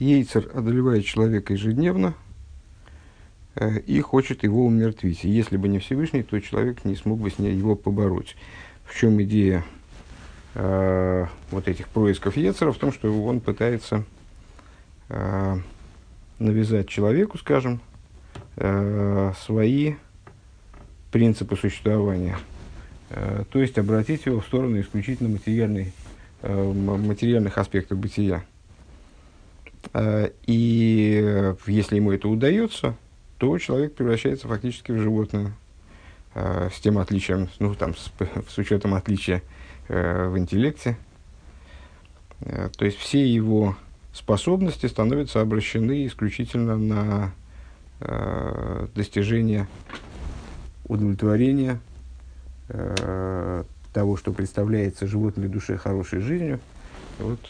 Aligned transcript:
Ейцер 0.00 0.50
одолевает 0.54 1.04
человека 1.04 1.52
ежедневно 1.52 2.14
э, 3.54 3.80
и 3.80 4.00
хочет 4.00 4.42
его 4.42 4.64
умертвить. 4.64 5.24
И 5.24 5.28
если 5.28 5.58
бы 5.58 5.68
не 5.68 5.78
Всевышний, 5.78 6.22
то 6.22 6.40
человек 6.40 6.84
не 6.84 6.96
смог 6.96 7.20
бы 7.20 7.30
с 7.30 7.38
ней 7.38 7.54
его 7.54 7.76
побороть. 7.76 8.34
В 8.84 8.98
чем 8.98 9.22
идея 9.22 9.62
э, 10.54 11.26
вот 11.50 11.68
этих 11.68 11.88
происков 11.88 12.36
Ейцера? 12.36 12.72
В 12.72 12.78
том, 12.78 12.92
что 12.92 13.12
он 13.24 13.40
пытается 13.40 14.04
э, 15.10 15.56
навязать 16.38 16.88
человеку, 16.88 17.36
скажем, 17.36 17.80
э, 18.56 19.32
свои 19.44 19.94
принципы 21.12 21.56
существования. 21.56 22.38
Э, 23.10 23.44
то 23.50 23.60
есть 23.60 23.78
обратить 23.78 24.24
его 24.26 24.40
в 24.40 24.46
сторону 24.46 24.80
исключительно 24.80 25.28
материальной, 25.28 25.92
э, 26.42 26.72
материальных 26.72 27.58
аспектов 27.58 27.98
бытия. 27.98 28.44
Э, 29.92 30.30
и 30.46 31.54
если 31.66 31.96
ему 31.96 32.12
это 32.12 32.28
удается, 32.28 32.94
то 33.38 33.58
человек 33.58 33.94
превращается 33.94 34.48
фактически 34.48 34.92
в 34.92 34.98
животное 34.98 35.52
с 36.34 36.78
тем 36.80 36.98
отличием, 36.98 37.48
ну, 37.58 37.74
там, 37.74 37.96
с, 37.96 38.12
с 38.48 38.58
учетом 38.58 38.94
отличия 38.94 39.42
в 39.88 40.38
интеллекте. 40.38 40.96
То 42.38 42.84
есть 42.84 42.98
все 42.98 43.26
его 43.26 43.76
способности 44.12 44.86
становятся 44.86 45.40
обращены 45.40 46.06
исключительно 46.06 46.76
на 46.76 47.32
достижение 48.94 49.66
удовлетворения 50.86 51.80
того, 53.92 54.16
что 54.16 54.32
представляется 54.32 55.08
животной 55.08 55.48
душе 55.48 55.76
хорошей 55.76 56.20
жизнью. 56.20 56.60
Вот 57.18 57.40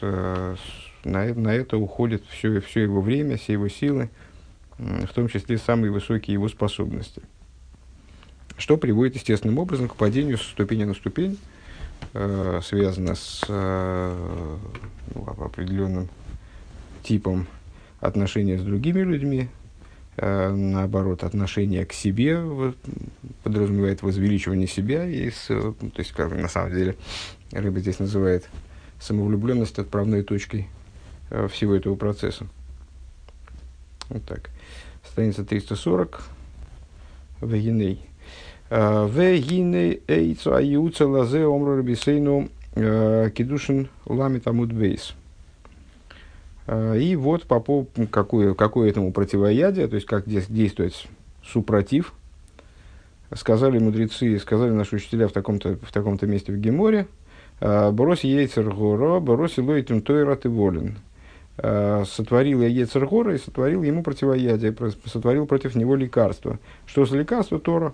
на, 1.05 1.35
на 1.35 1.55
это 1.55 1.79
уходит 1.79 2.25
все, 2.29 2.61
все 2.61 2.83
его 2.83 3.01
время, 3.01 3.37
все 3.37 3.55
его 3.55 3.69
силы, 3.69 4.11
в 4.79 5.13
том 5.15 5.29
числе 5.29 5.59
самые 5.59 5.91
высокие 5.91 6.35
его 6.35 6.49
способности. 6.49 7.23
Что 8.57 8.77
приводит 8.77 9.15
естественным 9.17 9.59
образом 9.59 9.89
к 9.89 9.97
падению 9.97 10.39
со 10.39 10.45
ступени 10.45 10.85
на 10.85 10.95
ступень, 10.95 11.39
э, 12.13 12.61
связано 12.63 13.15
с 13.15 13.45
э, 13.49 14.57
ну, 15.15 15.27
определенным 15.27 16.09
типом 17.03 17.47
отношения 18.01 18.59
с 18.59 18.63
другими 18.63 19.01
людьми, 19.01 19.49
э, 20.17 20.51
наоборот, 20.51 21.25
отношение 21.25 21.87
к 21.87 21.93
себе 21.93 22.43
подразумевает 23.43 24.03
возвеличивание 24.03 24.67
себя, 24.67 25.07
и 25.07 25.31
с, 25.31 25.47
то 25.47 25.75
есть, 25.97 26.13
как 26.13 26.33
на 26.35 26.49
самом 26.49 26.75
деле, 26.75 26.97
рыба 27.53 27.81
здесь 27.81 27.99
называет 27.99 28.49
самовлюбленность 28.99 29.79
отправной 29.79 30.23
точкой 30.23 30.69
всего 31.49 31.75
этого 31.75 31.97
процесса. 31.97 32.47
Вот 34.09 34.25
так. 34.25 34.51
Страница 35.05 35.45
340. 35.45 36.23
Вегиней. 37.41 38.01
Э, 38.69 39.09
Вегиней 39.09 40.03
эйцу 40.07 40.55
аюца 40.55 41.07
лазе 41.07 41.47
омру 41.47 41.77
рабисейну 41.77 42.49
э, 42.75 43.31
кедушин 43.35 43.89
ламит 44.07 44.47
амуд 44.47 44.73
бейс. 44.73 45.15
И 46.69 47.17
вот 47.17 47.47
по 47.47 47.59
поводу, 47.59 48.07
какое, 48.09 48.55
какое 48.55 48.91
этому 48.91 49.13
противоядие, 49.13 49.89
то 49.89 49.97
есть 49.97 50.07
как 50.07 50.29
действовать 50.29 51.09
супротив, 51.43 52.13
сказали 53.35 53.79
мудрецы, 53.81 54.39
сказали 54.39 54.71
наши 54.71 54.95
учителя 54.97 55.27
в 55.27 55.33
таком-то, 55.33 55.79
в 55.83 55.91
таком-то 55.91 56.29
месте 56.29 56.53
в 56.53 56.59
Геморе, 56.59 57.09
брось 57.59 58.23
яйцер 58.23 58.73
гора, 58.73 59.19
брось 59.19 59.59
лойтим 59.59 60.01
тойра 60.01 60.37
ты 60.37 60.49
волен. 60.49 60.99
Э, 61.63 62.05
сотворил 62.07 62.63
я 62.63 62.69
Ецергора 62.69 63.35
и 63.35 63.39
сотворил 63.39 63.83
ему 63.83 64.03
противоядие, 64.03 64.75
сотворил 65.05 65.47
против 65.47 65.75
него 65.75 65.95
лекарство. 65.95 66.59
Что 66.87 67.05
за 67.05 67.19
лекарство? 67.19 67.59
Тора. 67.59 67.93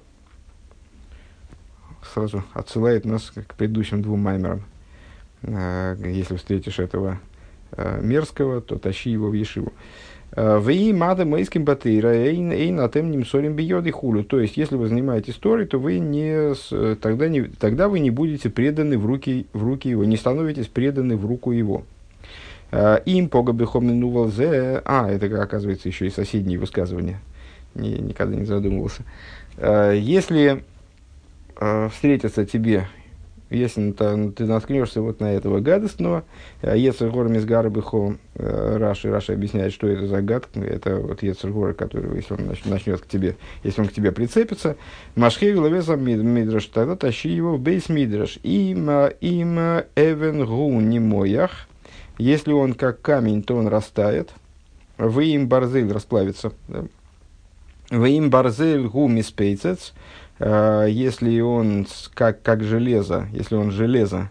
Сразу 2.15 2.45
отсылает 2.53 3.05
нас 3.05 3.33
к 3.35 3.55
предыдущим 3.55 4.03
двум 4.03 4.21
маймерам. 4.21 4.63
Э, 5.43 5.97
если 6.05 6.37
встретишь 6.37 6.79
этого 6.79 7.19
э, 7.73 8.01
мерзкого, 8.03 8.61
то 8.61 8.79
тащи 8.79 9.11
его 9.11 9.31
в 9.31 9.33
Ешиву. 9.33 9.73
Вы 10.37 10.93
мада 10.93 11.25
мейским 11.25 11.65
батыра, 11.65 12.13
эйн 12.13 12.81
атем 12.81 13.11
ним 13.13 13.25
сорим 13.25 13.55
бьет 13.55 13.87
и 13.87 13.91
хулю. 13.93 14.23
То 14.25 14.41
есть, 14.41 14.57
если 14.57 14.75
вы 14.75 14.89
занимаетесь 14.89 15.37
Торой, 15.37 15.67
то 15.67 15.79
вы 15.79 16.01
не, 16.01 16.53
тогда, 16.97 17.29
не, 17.29 17.43
тогда 17.45 17.89
вы 17.89 18.01
не 18.01 18.11
будете 18.11 18.51
преданы 18.51 18.99
в 18.99 19.07
руки, 19.07 19.47
в 19.53 19.63
руки 19.63 19.89
его, 19.89 20.05
не 20.05 20.17
становитесь 20.17 20.67
преданы 20.67 21.17
в 21.17 21.25
руку 21.25 21.53
его. 21.53 21.85
Э, 22.73 23.01
им 23.05 23.29
погабихоминувал 23.29 24.29
зе... 24.29 24.83
А, 24.85 25.11
это, 25.11 25.43
оказывается, 25.43 25.89
еще 25.89 26.07
и 26.07 26.11
соседние 26.11 26.59
высказывания. 26.59 27.21
Не, 27.75 27.99
никогда 27.99 28.37
не 28.37 28.45
задумывался. 28.45 29.03
Э, 29.57 29.95
если 29.97 30.65
э, 31.59 31.89
встретится 31.91 32.45
тебе, 32.45 32.89
если 33.49 33.93
ты, 33.93 34.45
наткнешься 34.45 35.01
вот 35.01 35.21
на 35.21 35.33
этого 35.33 35.61
гадостного, 35.61 36.25
Ецер 36.63 37.11
Гор 37.11 37.29
Мизгара 37.29 37.71
Бихо, 37.71 38.17
Раши, 38.35 39.09
Раши 39.09 39.35
объясняет, 39.35 39.73
что 39.73 39.87
это 39.87 40.09
за 40.09 40.21
гад, 40.21 40.49
это 40.57 40.97
вот 40.97 41.23
Ецер 41.23 41.53
Гор, 41.53 41.73
который, 41.75 42.17
если 42.17 42.35
он 42.35 42.41
начнет 42.65 43.01
к 43.01 43.07
тебе, 43.07 43.37
если 43.63 43.83
он 43.83 43.87
к 43.87 43.93
тебе 43.93 44.11
прицепится, 44.11 44.77
Машхей 45.15 45.55
Лавеса 45.55 45.95
Мидраш, 45.95 46.67
тогда 46.67 46.97
тащи 46.97 47.29
его 47.29 47.57
в 47.57 47.61
Бейс 47.61 47.89
Мидраш. 47.89 48.41
Им, 48.43 48.91
им 49.21 49.59
Эвен 49.95 50.45
Гу 50.45 50.81
Немоях, 50.81 51.69
если 52.19 52.53
он 52.53 52.75
как 52.75 53.01
камень, 53.03 53.43
то 53.43 53.57
он 53.57 53.69
растает. 53.69 54.31
Вы 54.99 55.27
им 55.27 55.49
барзель 55.49 55.93
расплавится. 55.93 56.53
Вы 57.91 58.11
им 58.11 58.31
барзель 58.31 58.87
гуми 58.87 59.21
спейцец. 59.23 59.93
А, 60.39 60.85
если 60.87 61.41
он 61.41 61.87
как, 62.15 62.43
как 62.43 62.63
железо, 62.63 63.29
если 63.33 63.55
он 63.55 63.71
железо, 63.71 64.31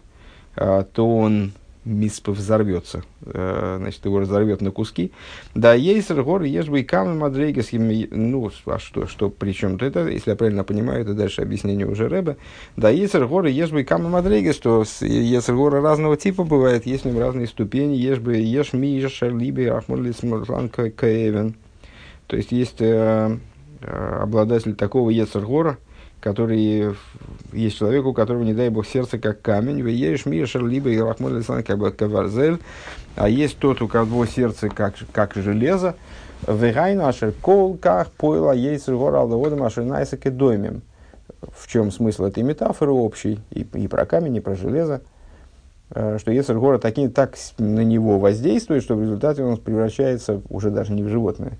а, 0.56 0.84
то 0.84 1.08
он 1.08 1.52
мисп 1.86 2.28
взорвется, 2.28 3.04
э, 3.24 3.76
значит, 3.78 4.04
его 4.04 4.18
разорвет 4.20 4.60
на 4.60 4.70
куски. 4.70 5.12
Да, 5.54 5.72
есть 5.72 6.10
гор, 6.10 6.40
бы 6.42 6.80
и 6.80 6.84
камень 6.84 7.16
мадрейгас, 7.16 7.68
ну, 7.72 8.50
а 8.66 8.78
что, 8.78 9.06
что, 9.06 9.30
причем 9.30 9.76
это, 9.76 10.08
если 10.08 10.30
я 10.30 10.36
правильно 10.36 10.64
понимаю, 10.64 11.02
это 11.02 11.14
дальше 11.14 11.42
объяснение 11.42 11.86
уже 11.86 12.08
Рэба. 12.08 12.36
Да, 12.76 12.90
есть 12.90 13.14
гор, 13.14 13.44
бы 13.44 13.48
и 13.48 13.84
камень 13.84 14.08
мадрейгас, 14.08 14.56
что 14.56 14.84
есть 15.00 15.48
горы 15.48 15.80
разного 15.80 16.16
типа 16.16 16.44
бывает, 16.44 16.86
есть 16.86 17.04
в 17.04 17.06
нем 17.06 17.18
разные 17.18 17.46
ступени, 17.46 17.94
ешь 17.94 18.18
бы, 18.18 18.36
ешь 18.36 18.72
ми, 18.72 18.88
ешь 18.88 19.12
шарлиби, 19.12 19.64
ахмурлис, 19.64 20.16
каевен. 20.96 21.54
То 22.26 22.36
есть, 22.36 22.50
есть 22.50 22.80
э, 22.80 23.38
э, 23.80 24.18
обладатель 24.22 24.74
такого 24.74 25.10
Ецергора, 25.10 25.78
который 26.26 26.96
есть 27.52 27.78
человек, 27.78 28.04
у 28.04 28.12
которого, 28.12 28.42
не 28.42 28.52
дай 28.52 28.68
бог, 28.68 28.84
сердце 28.84 29.16
как 29.16 29.42
камень, 29.42 29.84
вы 29.84 29.92
ешь 29.92 30.26
мишер, 30.26 30.66
либо 30.66 30.90
и 30.90 30.98
рахмон 30.98 31.40
как 31.44 31.96
каварзель, 31.96 32.58
а 33.14 33.28
есть 33.28 33.58
тот, 33.58 33.80
у 33.80 33.86
кого 33.86 34.26
сердце 34.26 34.68
как, 34.68 34.94
как 35.12 35.34
железо, 35.34 35.94
вегайну 36.48 37.06
ашер 37.06 37.32
кол 37.40 37.78
как 37.80 38.10
пойла 38.10 38.50
есть 38.50 38.88
гора 38.88 39.20
алдоводом 39.20 39.62
ашер 39.62 39.84
найсак 39.84 40.26
и 40.26 40.30
доймем. 40.30 40.82
В 41.56 41.68
чем 41.68 41.92
смысл 41.92 42.24
этой 42.24 42.42
метафоры 42.42 42.90
общий, 42.90 43.38
и, 43.52 43.60
и 43.60 43.86
про 43.86 44.04
камень, 44.04 44.34
и 44.34 44.40
про 44.40 44.56
железо, 44.56 45.02
э, 45.90 46.18
что 46.18 46.32
если 46.32 46.54
гора 46.54 46.78
таким, 46.78 47.12
так 47.12 47.36
на 47.58 47.84
него 47.84 48.18
воздействует, 48.18 48.82
что 48.82 48.96
в 48.96 49.00
результате 49.00 49.44
он 49.44 49.58
превращается 49.58 50.42
уже 50.48 50.70
даже 50.70 50.92
не 50.92 51.04
в 51.04 51.08
животное, 51.08 51.52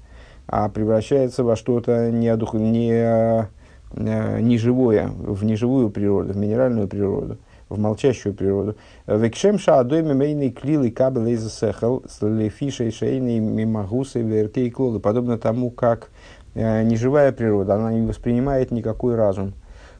а 0.48 0.68
превращается 0.68 1.44
во 1.44 1.54
что-то 1.54 2.10
не, 2.10 2.34
не 2.72 3.48
неживое, 3.94 5.08
в 5.08 5.44
неживую 5.44 5.90
природу, 5.90 6.32
в 6.32 6.36
минеральную 6.36 6.88
природу, 6.88 7.38
в 7.68 7.78
молчащую 7.78 8.34
природу. 8.34 8.76
Векшем 9.06 9.58
шаадойме 9.58 10.14
мейный 10.14 10.50
клилы 10.50 10.90
кабель 10.90 11.30
из 11.30 11.52
сехал, 11.52 12.02
слефиша 12.08 12.84
и 12.84 12.90
шейный 12.90 13.38
мимагусы 13.38 14.22
веркей 14.22 14.70
клолы, 14.70 15.00
подобно 15.00 15.38
тому, 15.38 15.70
как 15.70 16.10
э, 16.54 16.82
неживая 16.82 17.32
природа, 17.32 17.74
она 17.74 17.92
не 17.92 18.06
воспринимает 18.06 18.70
никакой 18.70 19.16
разум, 19.16 19.54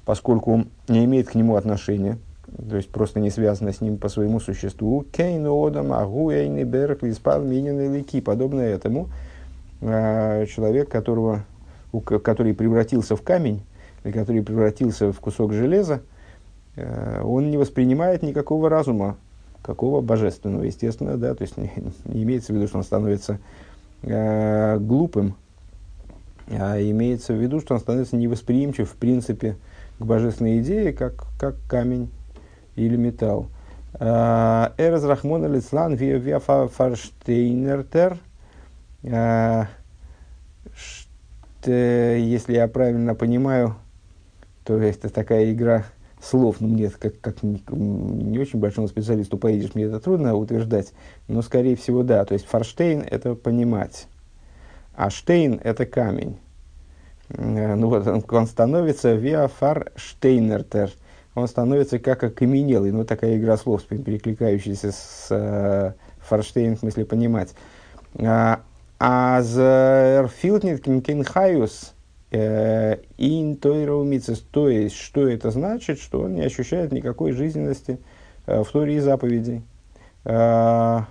поскольку 0.05 0.65
не 0.89 1.05
имеет 1.05 1.29
к 1.29 1.35
нему 1.35 1.57
отношения, 1.57 2.19
то 2.69 2.77
есть 2.77 2.91
просто 2.91 3.21
не 3.21 3.31
связана 3.31 3.73
с 3.73 3.81
ним 3.81 3.99
по 3.99 4.09
своему 4.09 4.41
существу. 4.41 5.05
Кейн 5.13 5.47
одам 5.47 5.93
агу 5.93 6.31
эйни 6.31 6.65
беркли 6.65 7.11
спал 7.13 7.43
минин 7.43 7.93
лики, 7.93 8.21
подобно 8.21 8.61
этому 8.61 9.09
э, 9.81 10.47
человек, 10.47 10.89
которого, 10.89 11.45
который 12.23 12.55
превратился 12.55 13.17
в 13.17 13.23
камень, 13.23 13.63
который 14.13 14.43
превратился 14.43 15.13
в 15.13 15.21
кусок 15.21 15.53
железа, 15.53 16.03
э, 16.77 17.21
он 17.23 17.51
не 17.51 17.57
воспринимает 17.57 18.23
никакого 18.23 18.69
разума, 18.69 19.17
какого 19.63 20.01
божественного, 20.01 20.63
естественно, 20.63 21.17
да, 21.17 21.35
то 21.35 21.43
есть 21.43 21.57
не, 21.59 21.71
не 22.05 22.23
имеется 22.25 22.53
в 22.53 22.57
виду, 22.57 22.69
что 22.69 22.79
он 22.79 22.85
становится 22.85 23.39
э, 24.03 24.79
глупым, 24.79 25.35
а 26.49 26.81
имеется 26.81 27.33
в 27.33 27.37
виду, 27.37 27.61
что 27.61 27.75
он 27.75 27.81
становится 27.81 28.17
невосприимчив, 28.17 28.91
в 28.91 28.97
принципе, 28.97 29.57
к 29.99 30.05
божественной 30.05 30.61
идее, 30.61 30.93
как, 30.93 31.27
как 31.39 31.57
камень 31.69 32.11
или 32.77 32.97
металл. 32.97 33.47
Э, 33.95 34.71
Эрез 34.79 35.05
Рахмона 35.05 35.47
Лицлан 35.47 35.95
Виа 35.95 36.39
Фарштейнертер 36.39 38.19
что, 41.67 41.71
если 41.71 42.55
я 42.55 42.69
правильно 42.69 43.15
понимаю, 43.15 43.77
то 44.67 44.77
это 44.79 45.09
такая 45.09 45.53
игра 45.53 45.85
слов, 46.21 46.57
ну, 46.61 46.69
мне 46.69 46.91
как, 46.91 47.21
как 47.21 47.43
не, 47.43 47.63
не 47.71 48.39
очень 48.39 48.59
большому 48.59 48.89
специалисту 48.89 49.39
поедешь, 49.39 49.75
мне 49.75 49.85
это 49.85 50.01
трудно 50.01 50.35
утверждать, 50.35 50.93
но, 51.29 51.41
скорее 51.43 51.77
всего, 51.77 52.03
да. 52.03 52.25
То 52.25 52.35
есть, 52.35 52.47
форштейн– 52.47 53.01
это 53.11 53.37
понимать, 53.37 54.09
а 54.95 55.11
штейн– 55.11 55.61
это 55.65 55.87
камень. 55.87 56.39
Э, 57.29 57.77
ну 57.77 57.89
вот, 57.89 58.07
он, 58.09 58.25
он 58.29 58.47
становится 58.47 59.15
виафар 59.15 59.93
штейнертер, 59.95 60.91
он 61.37 61.47
становится 61.47 62.01
как 62.01 62.25
окаменелый, 62.25 62.91
ну, 62.91 63.05
такая 63.05 63.37
игра 63.37 63.57
слов, 63.57 63.85
перекликающаяся 63.85 64.91
с 64.91 65.29
э, 65.31 65.93
форштейн, 66.19 66.77
в 66.77 66.81
смысле 66.81 67.05
понимать. 67.05 67.55
А 68.99 69.43
за 69.43 70.23
эрфилтнит 70.25 70.83
кинхайус– 70.83 71.93
Ин 73.19 73.57
тойраумицес, 73.57 74.41
то 74.51 74.69
есть, 74.69 74.97
что 74.97 75.29
это 75.29 75.51
значит, 75.51 75.99
что 75.99 76.23
он 76.23 76.35
не 76.35 76.43
ощущает 76.43 76.93
никакой 76.93 77.33
жизненности 77.33 77.99
э, 78.47 78.63
в 78.63 78.71
Торе 78.71 78.97
и 78.97 79.01
заповедей. 79.01 79.63
А, 80.25 81.07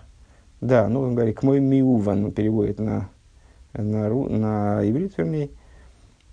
да, 0.61 0.87
ну, 0.87 1.01
он 1.01 1.15
говорит, 1.15 1.39
к 1.39 1.43
мой 1.43 1.59
миуван, 1.59 2.31
переводит 2.31 2.79
на, 2.79 3.09
на, 3.73 4.09
на 4.09 4.89
иврит, 4.89 5.13
вернее, 5.17 5.49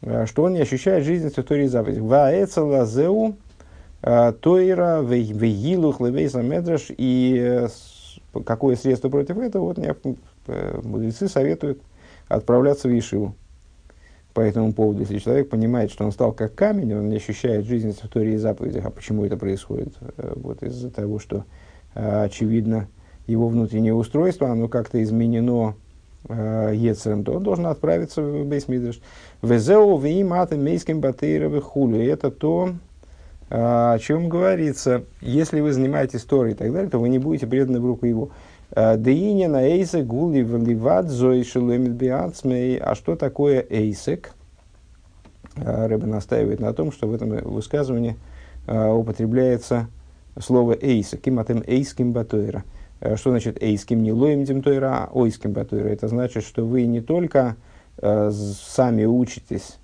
э, 0.03 0.27
что 0.27 0.45
он 0.45 0.55
не 0.55 0.61
ощущает 0.61 1.05
жизненности 1.05 1.41
в 1.41 1.45
Торе 1.45 1.65
и 1.65 1.69
заповедей. 1.69 2.03
Ваэцела 2.03 2.85
зеу 2.85 3.37
э, 4.03 4.33
тойра 4.41 5.01
вегилух 5.01 6.01
левейса 6.01 6.43
медраш, 6.43 6.87
и 6.89 7.67
какое 8.45 8.77
средство 8.77 9.09
против 9.09 9.39
этого, 9.39 9.75
вот 9.75 9.79
мудрецы 10.85 11.29
советуют 11.29 11.81
отправляться 12.29 12.89
в 12.89 12.99
Ишиву 12.99 13.37
по 14.35 14.41
этому 14.41 14.73
поводу. 14.73 15.01
Если 15.01 15.19
человек 15.19 15.49
понимает, 15.51 15.91
что 15.91 16.05
он 16.05 16.13
стал 16.13 16.33
как 16.33 16.55
камень, 16.55 16.95
он 16.95 17.09
не 17.09 17.17
ощущает 17.17 17.67
жизненность 17.67 18.03
в 18.03 18.09
Торе 18.09 18.35
и 18.35 18.39
заповедях. 18.39 18.87
А 18.87 18.91
почему 18.91 19.25
это 19.25 19.37
происходит? 19.37 19.95
Э, 20.17 20.33
вот 20.37 20.63
из-за 20.63 20.91
того, 20.91 21.19
что, 21.19 21.45
э, 21.95 22.25
очевидно, 22.25 22.89
его 23.27 23.49
внутреннее 23.49 23.95
устройство, 23.95 24.51
оно 24.51 24.69
как-то 24.69 25.03
изменено 25.03 25.75
э, 26.29 26.73
Ецером, 26.75 27.25
то 27.25 27.33
он 27.33 27.43
должен 27.43 27.67
отправиться 27.67 28.23
в 28.23 28.47
Бейсмидрш. 28.47 29.01
Везеу 29.43 29.99
виимата 29.99 30.57
мейским 30.57 31.01
батейровы 31.01 31.61
хулю. 31.61 32.01
Это 32.01 32.31
то, 32.31 32.75
о 33.51 33.99
чем 33.99 34.31
говорится. 34.31 35.05
Если 35.21 35.61
вы 35.61 35.73
занимаетесь 35.73 36.21
историей 36.21 36.55
и 36.55 36.57
так 36.57 36.73
далее, 36.73 36.89
то 36.89 36.99
вы 36.99 37.11
не 37.11 37.19
будете 37.19 37.47
преданы 37.47 37.81
в 37.81 37.87
руку 37.87 38.07
его. 38.07 38.31
Деиня 38.75 39.49
на 39.49 39.63
эйсек 39.63 40.07
гули 40.07 40.43
вливат 40.43 41.09
зой 41.09 41.45
шелемит 41.45 41.93
биацмей. 41.93 42.79
А 42.79 42.95
что 42.95 43.17
такое 43.17 43.65
эйсек? 43.69 44.33
Рэбе 45.57 46.07
настаивает 46.07 46.61
на 46.61 46.73
том, 46.73 46.91
что 46.93 47.07
в 47.07 47.15
этом 47.15 47.31
высказывании 47.31 48.17
употребляется 48.67 49.89
слово 50.41 50.73
эйсек, 50.81 51.21
киматем 51.21 51.63
эйским 51.67 52.13
батойра. 52.13 52.65
Что 53.17 53.31
значит 53.31 53.63
эйским 53.63 54.03
не 54.03 54.13
лоем 54.13 54.63
тойра, 54.63 55.09
а 55.11 55.11
ойским 55.13 55.53
батойра? 55.53 55.89
Это 55.89 56.09
значит, 56.09 56.45
что 56.45 56.65
вы 56.65 56.87
не 56.87 57.03
только 57.03 57.57
сами 58.01 59.05
учитесь 59.05 59.77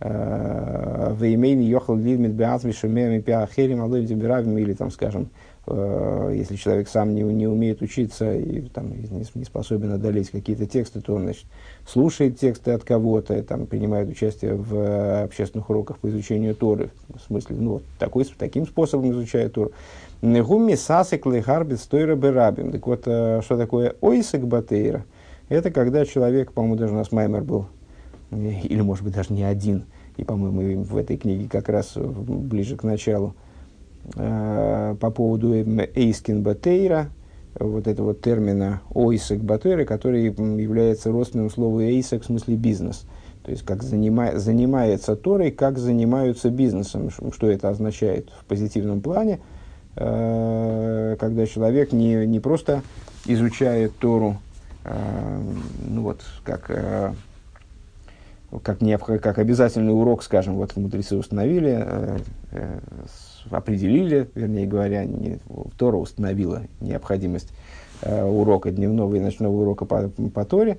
Веймейни 0.00 1.62
йохал 1.64 1.96
лилмит 1.96 2.32
беацми 2.32 2.72
шумеми 2.72 3.20
пиахерим 3.20 3.80
алоим 3.82 4.58
или 4.58 4.72
там, 4.74 4.90
скажем, 4.90 5.28
если 5.66 6.56
человек 6.56 6.88
сам 6.88 7.14
не, 7.14 7.22
не 7.22 7.46
умеет 7.46 7.80
учиться 7.80 8.34
и 8.34 8.60
там, 8.68 8.90
не, 8.90 9.24
не 9.34 9.44
способен 9.44 9.92
одолеть 9.92 10.30
какие-то 10.30 10.66
тексты, 10.66 11.00
то 11.00 11.14
он 11.14 11.22
значит, 11.22 11.46
слушает 11.86 12.38
тексты 12.38 12.72
от 12.72 12.84
кого-то, 12.84 13.42
там, 13.42 13.66
принимает 13.66 14.08
участие 14.08 14.54
в 14.54 14.74
э, 14.74 15.24
общественных 15.24 15.70
уроках 15.70 15.98
по 15.98 16.08
изучению 16.08 16.54
Торы. 16.54 16.90
В 17.08 17.20
смысле, 17.20 17.56
ну, 17.58 17.70
вот, 17.72 17.82
такой, 17.98 18.26
таким 18.38 18.66
способом 18.66 19.10
изучает 19.12 19.54
Тору. 19.54 19.72
Негуми 20.22 20.74
сасек 20.74 21.26
лехарбит 21.26 21.80
стойра 21.80 22.14
берабим. 22.14 22.72
Так 22.72 22.86
вот, 22.86 23.02
э, 23.06 23.40
что 23.42 23.56
такое 23.56 23.94
ойсек 24.00 24.42
батейра? 24.42 25.04
Это 25.48 25.70
когда 25.70 26.04
человек, 26.04 26.52
по-моему, 26.52 26.76
даже 26.76 26.92
у 26.92 26.96
нас 26.96 27.12
Маймер 27.12 27.42
был, 27.42 27.66
или, 28.30 28.80
может 28.80 29.04
быть, 29.04 29.14
даже 29.14 29.32
не 29.32 29.44
один, 29.44 29.84
и, 30.16 30.24
по-моему, 30.24 30.82
в 30.82 30.96
этой 30.96 31.16
книге 31.16 31.48
как 31.50 31.68
раз 31.68 31.94
ближе 31.96 32.76
к 32.76 32.82
началу, 32.82 33.34
Э, 34.16 34.96
по 35.00 35.10
поводу 35.10 35.54
Эйскин 35.54 36.42
Батейра, 36.42 37.08
вот 37.58 37.86
этого 37.86 38.14
термина 38.14 38.82
Ойсек 38.94 39.40
Батейра, 39.40 39.84
который 39.84 40.24
является 40.24 41.10
родственным 41.10 41.50
слову 41.50 41.80
Эйсек 41.80 42.22
в 42.22 42.26
смысле 42.26 42.56
бизнес. 42.56 43.06
То 43.44 43.50
есть, 43.50 43.64
как 43.64 43.82
занима, 43.82 44.38
занимается 44.38 45.16
Торой, 45.16 45.50
как 45.50 45.78
занимаются 45.78 46.50
бизнесом. 46.50 47.10
Что 47.10 47.50
это 47.50 47.68
означает 47.68 48.30
в 48.38 48.44
позитивном 48.44 49.00
плане, 49.00 49.40
э, 49.96 51.16
когда 51.18 51.46
человек 51.46 51.92
не, 51.92 52.26
не 52.26 52.40
просто 52.40 52.82
изучает 53.26 53.92
Тору, 53.98 54.36
э, 54.84 55.40
ну 55.88 56.02
вот, 56.02 56.20
как 56.44 56.70
как, 58.62 58.80
не, 58.80 58.98
как 58.98 59.38
обязательный 59.38 59.92
урок, 59.92 60.22
скажем, 60.22 60.54
вот 60.54 60.76
мудрецы 60.76 61.16
установили, 61.16 61.82
э, 61.84 62.18
э, 62.52 62.78
определили, 63.50 64.28
вернее 64.34 64.66
говоря, 64.66 65.04
не, 65.04 65.38
Тора 65.78 65.96
установила 65.96 66.62
необходимость 66.80 67.52
э, 68.02 68.24
урока 68.24 68.70
дневного 68.70 69.14
и 69.14 69.20
ночного 69.20 69.52
урока 69.52 69.84
по, 69.84 70.08
по 70.08 70.44
Торе. 70.44 70.78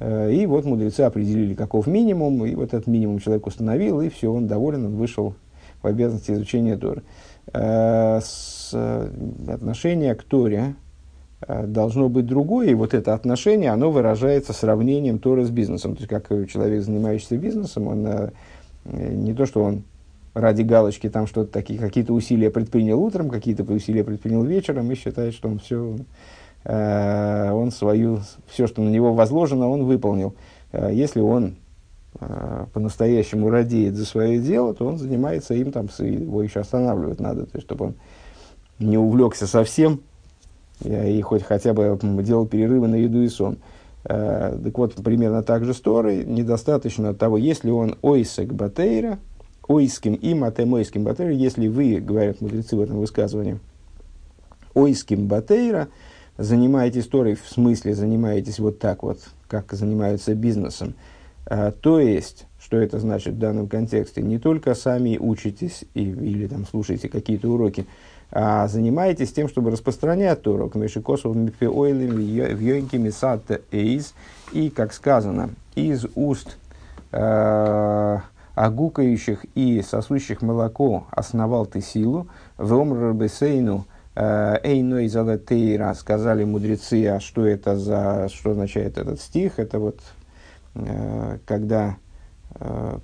И 0.00 0.44
вот 0.46 0.64
мудрецы 0.64 1.02
определили, 1.02 1.54
каков 1.54 1.86
минимум, 1.86 2.44
и 2.44 2.56
вот 2.56 2.74
этот 2.74 2.88
минимум 2.88 3.20
человек 3.20 3.46
установил, 3.46 4.00
и 4.00 4.08
все, 4.08 4.30
он 4.30 4.48
доволен, 4.48 4.86
он 4.86 4.96
вышел 4.96 5.34
в 5.82 5.86
обязанности 5.86 6.32
изучения 6.32 6.76
Торы. 6.76 7.04
С, 7.52 8.74
отношение 9.48 10.16
к 10.16 10.24
Торе 10.24 10.74
должно 11.48 12.08
быть 12.08 12.26
другое, 12.26 12.68
и 12.68 12.74
вот 12.74 12.94
это 12.94 13.14
отношение, 13.14 13.70
оно 13.70 13.90
выражается 13.90 14.52
сравнением 14.52 15.18
Торы 15.18 15.44
с 15.44 15.50
бизнесом. 15.50 15.94
То 15.94 16.02
есть, 16.02 16.10
как 16.10 16.28
человек, 16.48 16.82
занимающийся 16.82 17.36
бизнесом, 17.36 17.88
он 17.88 18.06
э, 18.06 18.30
не 18.84 19.34
то, 19.34 19.46
что 19.46 19.62
он 19.62 19.84
ради 20.34 20.62
галочки 20.62 21.08
там 21.08 21.26
что-то 21.26 21.52
такие, 21.52 21.78
какие-то 21.78 22.12
усилия 22.12 22.50
предпринял 22.50 23.00
утром, 23.00 23.30
какие-то 23.30 23.62
усилия 23.64 24.04
предпринял 24.04 24.42
вечером 24.42 24.90
и 24.90 24.94
считает, 24.96 25.32
что 25.32 25.48
он 25.48 25.60
все, 25.60 25.96
э, 26.64 27.50
он 27.52 27.70
свою, 27.70 28.20
все, 28.46 28.66
что 28.66 28.82
на 28.82 28.88
него 28.88 29.14
возложено, 29.14 29.68
он 29.68 29.84
выполнил. 29.84 30.34
Э, 30.72 30.90
если 30.92 31.20
он 31.20 31.54
э, 32.20 32.66
по-настоящему 32.72 33.48
радеет 33.48 33.94
за 33.94 34.04
свое 34.04 34.38
дело, 34.40 34.74
то 34.74 34.86
он 34.86 34.98
занимается 34.98 35.54
им, 35.54 35.72
там, 35.72 35.88
его 35.98 36.42
еще 36.42 36.60
останавливать 36.60 37.20
надо, 37.20 37.44
то 37.46 37.52
есть, 37.54 37.66
чтобы 37.66 37.86
он 37.86 37.94
не 38.80 38.98
увлекся 38.98 39.46
совсем 39.46 40.00
и 40.82 41.20
хоть 41.22 41.42
хотя 41.42 41.72
бы 41.72 41.98
делал 42.22 42.46
перерывы 42.46 42.88
на 42.88 42.96
еду 42.96 43.22
и 43.22 43.28
сон. 43.28 43.58
Э, 44.04 44.58
так 44.62 44.76
вот, 44.76 44.94
примерно 44.96 45.42
так 45.42 45.64
же 45.64 45.72
с 45.72 45.80
Торой, 45.80 46.24
недостаточно 46.24 47.14
того, 47.14 47.38
если 47.38 47.70
он 47.70 47.96
ойсек 48.02 48.52
батейра, 48.52 49.18
ойским 49.66 50.14
и 50.14 50.34
матемойским 50.34 51.04
батейра, 51.04 51.32
если 51.32 51.68
вы, 51.68 52.00
говорят 52.00 52.40
мудрецы 52.40 52.76
в 52.76 52.80
этом 52.80 52.98
высказывании, 52.98 53.60
ойским 54.74 55.26
батейра, 55.26 55.88
занимаетесь 56.36 57.06
Торой, 57.06 57.34
в 57.34 57.48
смысле 57.48 57.94
занимаетесь 57.94 58.58
вот 58.58 58.78
так 58.78 59.02
вот, 59.02 59.20
как 59.48 59.72
занимаются 59.72 60.34
бизнесом, 60.34 60.94
а, 61.46 61.72
то 61.72 61.98
есть, 61.98 62.46
что 62.58 62.76
это 62.76 62.98
значит 62.98 63.34
в 63.34 63.38
данном 63.38 63.68
контексте, 63.68 64.22
не 64.22 64.38
только 64.38 64.74
сами 64.74 65.16
учитесь 65.18 65.84
и, 65.94 66.02
или 66.02 66.46
там 66.46 66.66
слушаете 66.66 67.08
какие-то 67.08 67.48
уроки, 67.48 67.86
а 68.34 68.66
занимаетесь 68.66 69.32
тем, 69.32 69.48
чтобы 69.48 69.70
распространять 69.70 70.42
Тору, 70.42 70.68
к 70.68 70.74
Мешикосов 70.74 71.36
Мипеойлем 71.36 72.16
в 72.16 72.60
Йонке 72.60 72.98
Мисат 72.98 73.62
Эйз, 73.70 74.12
и, 74.52 74.70
как 74.70 74.92
сказано, 74.92 75.50
из 75.76 76.04
уст 76.16 76.58
э, 77.12 78.18
а 78.56 78.70
гукающих 78.70 79.44
и 79.54 79.82
сосущих 79.82 80.42
молоко 80.42 81.06
основал 81.10 81.66
ты 81.66 81.80
силу, 81.80 82.28
в 82.56 82.74
омрбесейну 82.74 83.86
э, 84.14 84.58
эйной 84.62 85.08
залатейра, 85.08 85.92
сказали 85.94 86.44
мудрецы, 86.44 87.06
а 87.06 87.20
что 87.20 87.46
это 87.46 87.76
за, 87.76 88.28
что 88.32 88.52
означает 88.52 88.98
этот 88.98 89.20
стих, 89.20 89.58
это 89.58 89.78
вот, 89.78 90.00
э, 90.74 91.38
когда 91.46 91.96
э, 92.54 92.98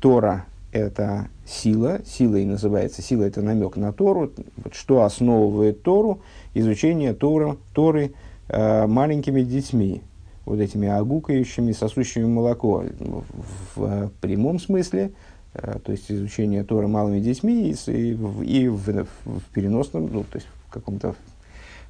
Тора 0.00 0.44
это 0.74 1.28
сила, 1.46 2.00
силой 2.04 2.44
называется, 2.44 3.00
сила 3.00 3.24
это 3.24 3.42
намек 3.42 3.76
на 3.76 3.92
Тору, 3.92 4.32
что 4.72 5.02
основывает 5.02 5.82
Тору, 5.82 6.20
изучение 6.52 7.14
Тора, 7.14 7.56
Торы 7.72 8.12
маленькими 8.48 9.42
детьми, 9.42 10.02
вот 10.44 10.60
этими 10.60 10.88
огукающими, 10.88 11.72
сосущими 11.72 12.26
молоко. 12.26 12.84
В, 13.76 14.06
в 14.06 14.12
прямом 14.20 14.58
смысле, 14.58 15.12
э, 15.54 15.78
то 15.82 15.92
есть 15.92 16.10
изучение 16.10 16.64
Тора 16.64 16.86
малыми 16.86 17.20
детьми 17.20 17.70
и, 17.70 17.90
и, 17.90 18.14
в, 18.14 18.42
и 18.42 18.68
в, 18.68 19.06
в 19.24 19.42
переносном, 19.52 20.10
ну, 20.12 20.24
то 20.24 20.36
есть 20.36 20.46
в 20.68 20.72
каком-то 20.72 21.14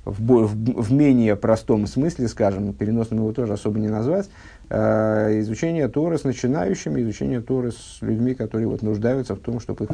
в, 0.05 0.47
в, 0.47 0.83
в 0.83 0.93
менее 0.93 1.37
простом 1.37 1.87
смысле, 1.87 2.29
скажем, 2.29 2.73
переносным 2.73 3.21
его 3.21 3.33
тоже 3.33 3.55
особо 3.55 3.79
не 3.79 3.89
назвать, 3.89 4.29
э, 4.69 5.41
изучение 5.41 5.89
Торы 5.89 6.19
с 6.19 6.25
начинающими, 6.25 7.03
изучение 7.03 7.41
Торы 7.41 7.73
с 7.73 7.99
людьми, 8.01 8.35
которые 8.35 8.69
вот 8.69 8.83
нуждаются 8.83 9.35
в 9.35 9.41
том, 9.41 9.61
чтобы, 9.61 9.85
их, 9.85 9.91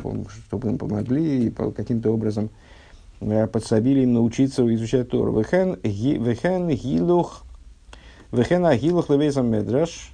чтобы 0.46 0.68
им 0.68 0.78
помогли 0.78 1.46
и 1.46 1.50
каким-то 1.50 2.10
образом 2.10 2.50
э, 3.20 3.46
подсобили 3.46 4.00
им 4.00 4.14
научиться 4.14 4.62
изучать 4.74 5.10
Тору. 5.10 5.38
Вехен 5.38 6.68
гилух, 6.68 7.44
вехен 8.32 8.66
агилух 8.66 9.10
левезам 9.10 9.50
медраш, 9.50 10.12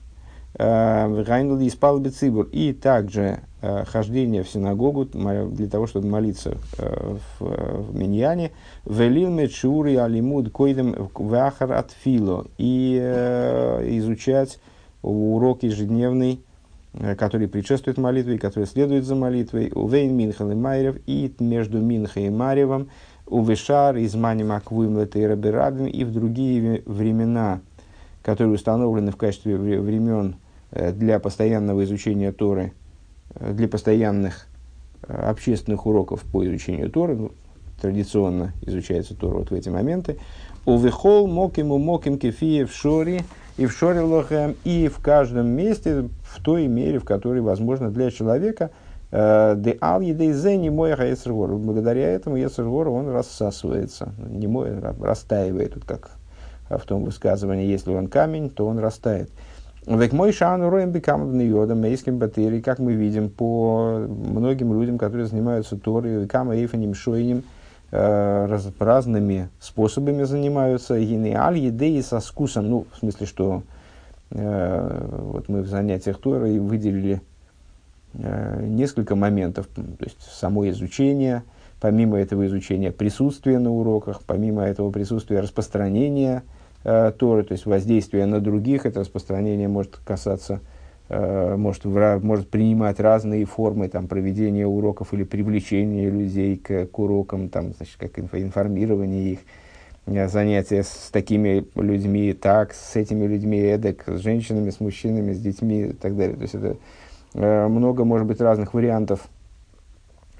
Гайнли 0.58 1.68
испал 1.68 1.98
Бецибур. 1.98 2.48
И 2.50 2.72
также 2.72 3.40
э, 3.60 3.84
хождение 3.84 4.42
в 4.42 4.48
синагогу 4.48 5.04
для 5.04 5.68
того, 5.68 5.86
чтобы 5.86 6.08
молиться 6.08 6.56
э, 6.78 7.16
в, 7.38 7.90
в 7.90 7.94
Миньяне. 7.94 8.52
Велил 8.86 9.30
мечури 9.30 9.96
алимуд 9.96 10.50
койдем 10.50 11.10
вахар 11.14 11.72
от 11.72 11.90
фило. 11.90 12.46
И 12.56 12.98
э, 13.00 13.86
изучать 13.98 14.58
урок 15.02 15.62
ежедневный, 15.62 16.40
который 17.18 17.48
предшествует 17.48 17.98
молитве, 17.98 18.38
который 18.38 18.64
следует 18.64 19.04
за 19.04 19.14
молитвой. 19.14 19.70
Увейн 19.74 20.16
Минхал 20.16 20.50
и 20.50 20.54
Майрев. 20.54 20.96
И 21.06 21.34
между 21.38 21.80
Минха 21.82 22.20
и 22.20 22.30
Маревом. 22.30 22.88
Увешар 23.26 23.96
из 23.96 24.14
Маним 24.14 24.52
Аквуим 24.52 24.98
и 25.00 26.04
в 26.04 26.12
другие 26.12 26.82
времена, 26.86 27.60
которые 28.22 28.54
установлены 28.54 29.10
в 29.10 29.16
качестве 29.16 29.56
времен 29.56 30.36
Э, 30.36 30.45
для 30.92 31.18
постоянного 31.18 31.84
изучения 31.84 32.32
Торы, 32.32 32.72
э, 33.34 33.52
для 33.52 33.68
постоянных 33.68 34.46
э, 35.02 35.12
общественных 35.12 35.86
уроков 35.86 36.22
по 36.22 36.44
изучению 36.46 36.90
Торы, 36.90 37.16
ну, 37.16 37.32
традиционно 37.80 38.52
изучается 38.62 39.14
Тора 39.14 39.38
вот 39.38 39.50
в 39.50 39.54
эти 39.54 39.68
моменты. 39.68 40.18
Увехол 40.64 41.26
мокиму 41.26 41.78
моким 41.78 42.18
кефие 42.18 42.66
в 42.66 42.72
шоре 42.72 43.22
и 43.56 43.66
в 43.66 43.72
шоре 43.72 44.00
лохем, 44.00 44.56
и 44.64 44.88
в 44.88 45.00
каждом 45.00 45.48
месте, 45.48 46.08
в 46.22 46.42
той 46.42 46.66
мере, 46.66 46.98
в 46.98 47.04
которой 47.04 47.40
возможно 47.40 47.90
для 47.90 48.10
человека, 48.10 48.70
де 49.12 49.78
ал 49.80 50.00
едей 50.00 50.56
не 50.56 50.68
мой 50.68 50.94
Благодаря 50.94 52.08
этому 52.08 52.36
Ецергор, 52.36 52.88
он 52.88 53.08
рассасывается, 53.08 54.12
не 54.18 54.46
мой, 54.48 54.78
растаивает, 54.80 55.76
вот 55.76 55.84
как 55.84 56.10
в 56.68 56.84
том 56.84 57.04
высказывании, 57.04 57.66
если 57.66 57.94
он 57.94 58.08
камень, 58.08 58.50
то 58.50 58.66
он 58.66 58.78
растает. 58.78 59.30
Век 59.86 60.12
мой 60.12 60.32
шану 60.32 60.68
роем 60.68 60.90
бекам 60.90 61.38
йода 61.38 61.76
мейским 61.76 62.18
батерий, 62.18 62.60
как 62.60 62.80
мы 62.80 62.94
видим 62.94 63.30
по 63.30 64.04
многим 64.08 64.72
людям, 64.72 64.98
которые 64.98 65.26
занимаются 65.26 65.76
Торой, 65.76 66.22
векам 66.22 66.50
эйфаним 66.50 66.92
шойним, 66.92 67.44
э, 67.92 68.58
разными 68.80 69.48
способами 69.60 70.24
занимаются, 70.24 70.98
генеаль 70.98 71.58
едеи 71.58 72.00
со 72.00 72.18
скусом, 72.18 72.68
ну, 72.68 72.86
в 72.92 72.98
смысле, 72.98 73.26
что 73.28 73.62
э, 74.32 75.08
вот 75.22 75.48
мы 75.48 75.62
в 75.62 75.68
занятиях 75.68 76.18
Торой 76.18 76.58
выделили 76.58 77.22
э, 78.14 78.66
несколько 78.66 79.14
моментов, 79.14 79.68
то 79.72 79.82
есть 80.00 80.20
само 80.20 80.68
изучение, 80.68 81.44
помимо 81.80 82.18
этого 82.18 82.44
изучения 82.48 82.90
присутствие 82.90 83.60
на 83.60 83.70
уроках, 83.70 84.22
помимо 84.26 84.64
этого 84.64 84.90
присутствия 84.90 85.38
распространения– 85.38 86.42
э, 86.84 87.12
Торы, 87.16 87.44
то 87.44 87.52
есть 87.52 87.66
воздействие 87.66 88.26
на 88.26 88.40
других, 88.40 88.86
это 88.86 89.00
распространение 89.00 89.68
может 89.68 89.96
касаться, 89.96 90.60
э, 91.08 91.56
может, 91.56 91.84
может 91.84 92.48
принимать 92.48 93.00
разные 93.00 93.44
формы 93.44 93.88
там, 93.88 94.08
проведения 94.08 94.66
уроков 94.66 95.14
или 95.14 95.24
привлечения 95.24 96.10
людей 96.10 96.56
к, 96.56 96.86
к 96.86 96.98
урокам, 96.98 97.48
там, 97.48 97.72
значит, 97.72 97.96
как 97.98 98.18
информирование 98.18 99.32
их, 99.32 99.38
э, 100.06 100.28
занятия 100.28 100.82
с 100.82 101.10
такими 101.10 101.66
людьми 101.74 102.32
так, 102.32 102.72
с 102.72 102.96
этими 102.96 103.26
людьми 103.26 103.58
эдак, 103.58 104.04
с 104.06 104.20
женщинами, 104.20 104.70
с 104.70 104.80
мужчинами, 104.80 105.32
с 105.32 105.40
детьми 105.40 105.82
и 105.82 105.92
так 105.92 106.16
далее. 106.16 106.36
То 106.36 106.42
есть 106.42 106.54
это 106.54 106.76
много, 107.34 108.04
может 108.04 108.26
быть, 108.26 108.40
разных 108.40 108.72
вариантов 108.72 109.28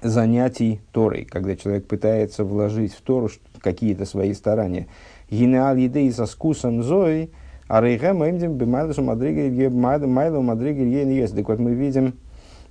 занятий 0.01 0.81
Торой, 0.91 1.25
когда 1.25 1.55
человек 1.55 1.87
пытается 1.87 2.43
вложить 2.43 2.93
в 2.93 3.01
Тору 3.01 3.29
какие-то 3.59 4.05
свои 4.05 4.33
старания. 4.33 4.87
Гинеал 5.29 5.75
едей 5.75 6.11
со 6.11 6.25
скусом 6.25 6.83
зои, 6.83 7.29
а 7.67 7.81
рейхем 7.81 8.23
эмдим 8.23 8.53
бимайлусу 8.53 9.03
мадригель 9.03 9.69
майлу 9.69 10.41
мадригель 10.41 10.87
ейн 10.87 11.09
есть. 11.09 11.35
Так 11.35 11.47
вот 11.49 11.59
мы 11.59 11.73
видим, 11.73 12.13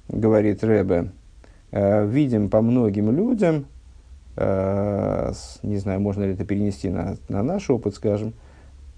говорит 0.08 0.64
Ребе, 0.64 1.10
э, 1.72 2.06
видим 2.06 2.48
по 2.48 2.62
многим 2.62 3.14
людям, 3.14 3.66
э, 4.36 5.32
не 5.62 5.76
знаю, 5.76 6.00
можно 6.00 6.24
ли 6.24 6.32
это 6.32 6.44
перенести 6.44 6.88
на, 6.88 7.16
на 7.28 7.42
наш 7.42 7.68
опыт, 7.68 7.94
скажем, 7.94 8.32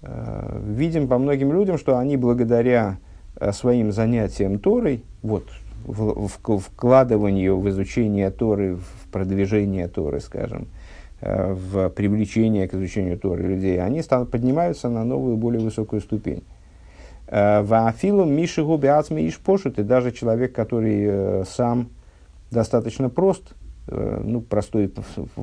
э, 0.03 0.61
видим 0.67 1.07
по 1.07 1.17
многим 1.17 1.51
людям, 1.51 1.77
что 1.77 1.97
они 1.97 2.15
благодаря 2.15 2.97
своим 3.51 3.93
занятиям 3.93 4.59
Торой, 4.59 5.03
вот, 5.21 5.45
в, 5.85 6.27
в, 6.27 6.59
вкладыванию 6.59 7.59
в 7.59 7.69
изучение 7.69 8.29
Торы, 8.29 8.75
в 8.75 9.11
продвижение 9.11 9.87
Торы, 9.87 10.19
скажем, 10.19 10.67
Э, 11.21 11.51
в 11.51 11.89
привлечение 11.89 12.67
к 12.67 12.73
изучению 12.73 13.19
Торы 13.19 13.43
людей, 13.43 13.81
они 13.81 14.01
станут, 14.01 14.31
поднимаются 14.31 14.87
на 14.87 15.03
новую, 15.03 15.35
более 15.35 15.61
высокую 15.61 16.01
ступень. 16.01 16.43
Э, 17.27 17.61
в 17.61 17.87
Афилу 17.87 18.23
Мишигу 18.23 18.77
Биацми 18.77 19.27
Ишпошут, 19.27 19.79
и 19.79 19.83
даже 19.83 20.13
человек, 20.13 20.53
который 20.53 21.03
э, 21.03 21.43
сам 21.45 21.89
достаточно 22.51 23.09
прост, 23.09 23.53
ну, 23.87 24.41
простой 24.41 24.93
в, 24.95 25.37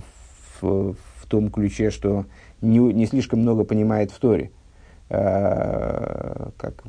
в, 0.60 0.94
в, 0.94 1.26
том 1.26 1.50
ключе, 1.50 1.90
что 1.90 2.26
не, 2.60 2.78
не 2.78 3.06
слишком 3.06 3.40
много 3.40 3.64
понимает 3.64 4.12
в 4.12 4.18
Торе, 4.20 4.52
как 5.08 6.82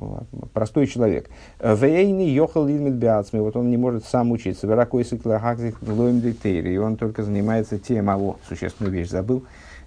простой 0.54 0.88
человек. 0.88 1.30
Вейни 1.60 2.24
йохал 2.24 2.68
биацми, 2.96 3.40
вот 3.40 3.56
он 3.56 3.70
не 3.70 3.78
может 3.78 4.06
сам 4.06 4.32
учиться. 4.32 4.66
Веракой 4.66 5.04
и 6.74 6.78
он 6.78 6.98
только 6.98 7.22
занимается 7.22 7.78
тем, 7.78 8.10
а 8.10 8.18
вот, 8.18 8.40
существенную 8.48 8.92
вещь 8.92 9.10
забыл, 9.10 9.44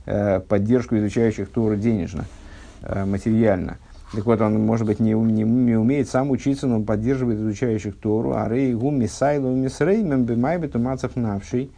э, 0.07 0.39
поддержку 0.41 0.97
изучающих 0.97 1.51
Тору 1.51 1.75
денежно, 1.75 2.25
э, 2.83 3.05
материально. 3.05 3.79
Так 4.15 4.25
вот, 4.27 4.41
он, 4.41 4.65
может 4.65 4.87
быть, 4.87 5.01
не, 5.01 5.13
не, 5.13 5.43
не 5.43 5.75
умеет 5.75 6.09
сам 6.09 6.31
учиться, 6.31 6.69
но 6.69 6.77
он 6.77 6.85
поддерживает 6.85 7.39
изучающих 7.39 7.97
Тору. 7.99 8.35
А 8.35 8.49
рей 8.49 8.75
гу 8.75 8.91
мисайлу 8.91 9.55
мацав 10.79 11.17
навший. 11.17 11.71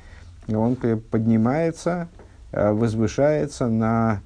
Он 0.48 0.76
поднимается, 0.76 2.08
возвышается 2.52 3.68
на 3.68 4.22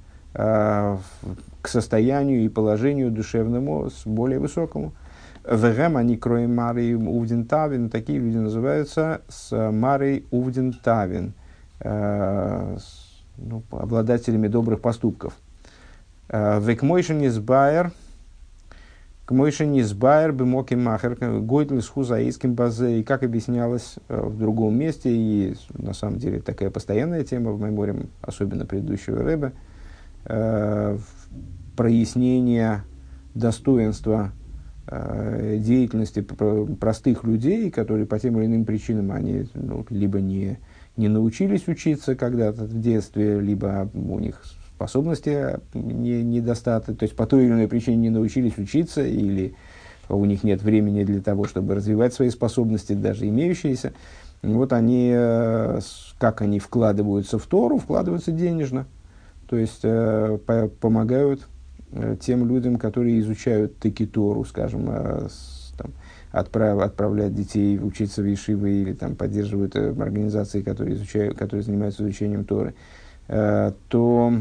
к 1.67 1.69
состоянию 1.69 2.45
и 2.45 2.49
положению 2.49 3.11
душевному 3.11 3.91
с 3.91 4.07
более 4.07 4.39
высокому. 4.39 4.93
Вегем 5.45 5.97
они 5.97 6.17
кроем 6.17 6.55
Марий 6.55 6.95
Увдентавин, 6.95 7.91
такие 7.91 8.21
люди 8.21 8.37
называются 8.37 9.23
с 9.29 9.73
Марой 9.73 10.25
Увдентавин, 10.31 11.35
э, 11.81 12.79
ну, 13.37 13.65
обладателями 13.73 14.47
добрых 14.47 14.81
поступков. 14.81 15.35
Э, 16.29 16.61
Векмойшин 16.61 17.27
избайер, 17.27 17.91
Кмойшин 19.25 19.77
избайер 19.81 20.31
бимоки 20.31 20.75
махер, 20.75 21.17
гойдл 21.41 21.81
с 21.81 21.89
хузаиским 21.89 22.55
базе, 22.55 23.01
и 23.01 23.03
как 23.03 23.25
объяснялось 23.25 23.97
э, 24.09 24.21
в 24.25 24.39
другом 24.39 24.79
месте, 24.79 25.11
и 25.13 25.57
на 25.75 25.95
самом 25.95 26.19
деле 26.19 26.39
такая 26.41 26.71
постоянная 26.71 27.25
тема 27.25 27.51
в 27.51 27.61
меморе, 27.61 28.07
особенно 28.23 28.67
предыдущего 28.67 29.25
рэба, 29.25 29.53
прояснения 31.77 32.85
достоинства 33.35 34.33
э, 34.87 35.59
деятельности 35.61 36.23
простых 36.23 37.25
людей, 37.25 37.71
которые 37.71 38.07
по 38.07 38.19
тем 38.19 38.39
или 38.39 38.47
иным 38.47 38.65
причинам 38.65 39.13
они 39.13 39.47
ну, 39.55 39.85
либо 39.91 40.21
не, 40.21 40.59
не 40.97 41.09
научились 41.09 41.69
учиться 41.69 42.17
когда-то 42.17 42.65
в 42.65 42.81
детстве, 42.81 43.41
либо 43.41 43.91
у 43.95 44.19
них 44.19 44.43
способности 44.75 45.59
не, 45.75 46.23
недостаточно, 46.23 46.95
то 46.95 47.05
есть 47.05 47.17
по 47.17 47.27
той 47.27 47.45
или 47.45 47.53
иной 47.53 47.69
причине 47.69 47.97
не 47.97 48.11
научились 48.11 48.59
учиться, 48.59 49.03
или 49.03 49.55
у 50.09 50.25
них 50.25 50.45
нет 50.45 50.63
времени 50.63 51.05
для 51.05 51.21
того, 51.21 51.45
чтобы 51.45 51.75
развивать 51.75 52.15
свои 52.15 52.31
способности, 52.31 52.93
даже 52.93 53.27
имеющиеся. 53.29 53.93
Вот 54.43 54.73
они, 54.73 55.13
э, 55.15 55.81
как 56.19 56.43
они 56.43 56.59
вкладываются 56.59 57.39
в 57.39 57.47
Тору, 57.47 57.79
вкладываются 57.79 58.33
денежно, 58.33 58.87
то 59.49 59.57
есть 59.57 59.81
э, 59.83 60.39
помогают 60.81 61.41
Э, 61.41 61.56
тем 62.21 62.47
людям, 62.49 62.77
которые 62.77 63.21
изучают 63.21 63.79
Текитору, 63.79 64.45
скажем, 64.45 64.87
э, 64.89 65.29
там, 65.77 65.93
отправ, 66.33 66.81
отправляют 66.81 67.35
детей 67.35 67.79
учиться 67.79 68.23
в 68.23 68.27
Ешивы 68.27 68.83
или 68.83 68.93
там, 68.93 69.17
поддерживают 69.17 69.77
э, 69.77 69.91
организации, 69.91 70.63
которые, 70.63 70.97
изучают, 70.97 71.37
которые 71.39 71.63
занимаются 71.63 72.03
изучением 72.03 72.45
Торы, 72.45 72.75
то 73.89 74.33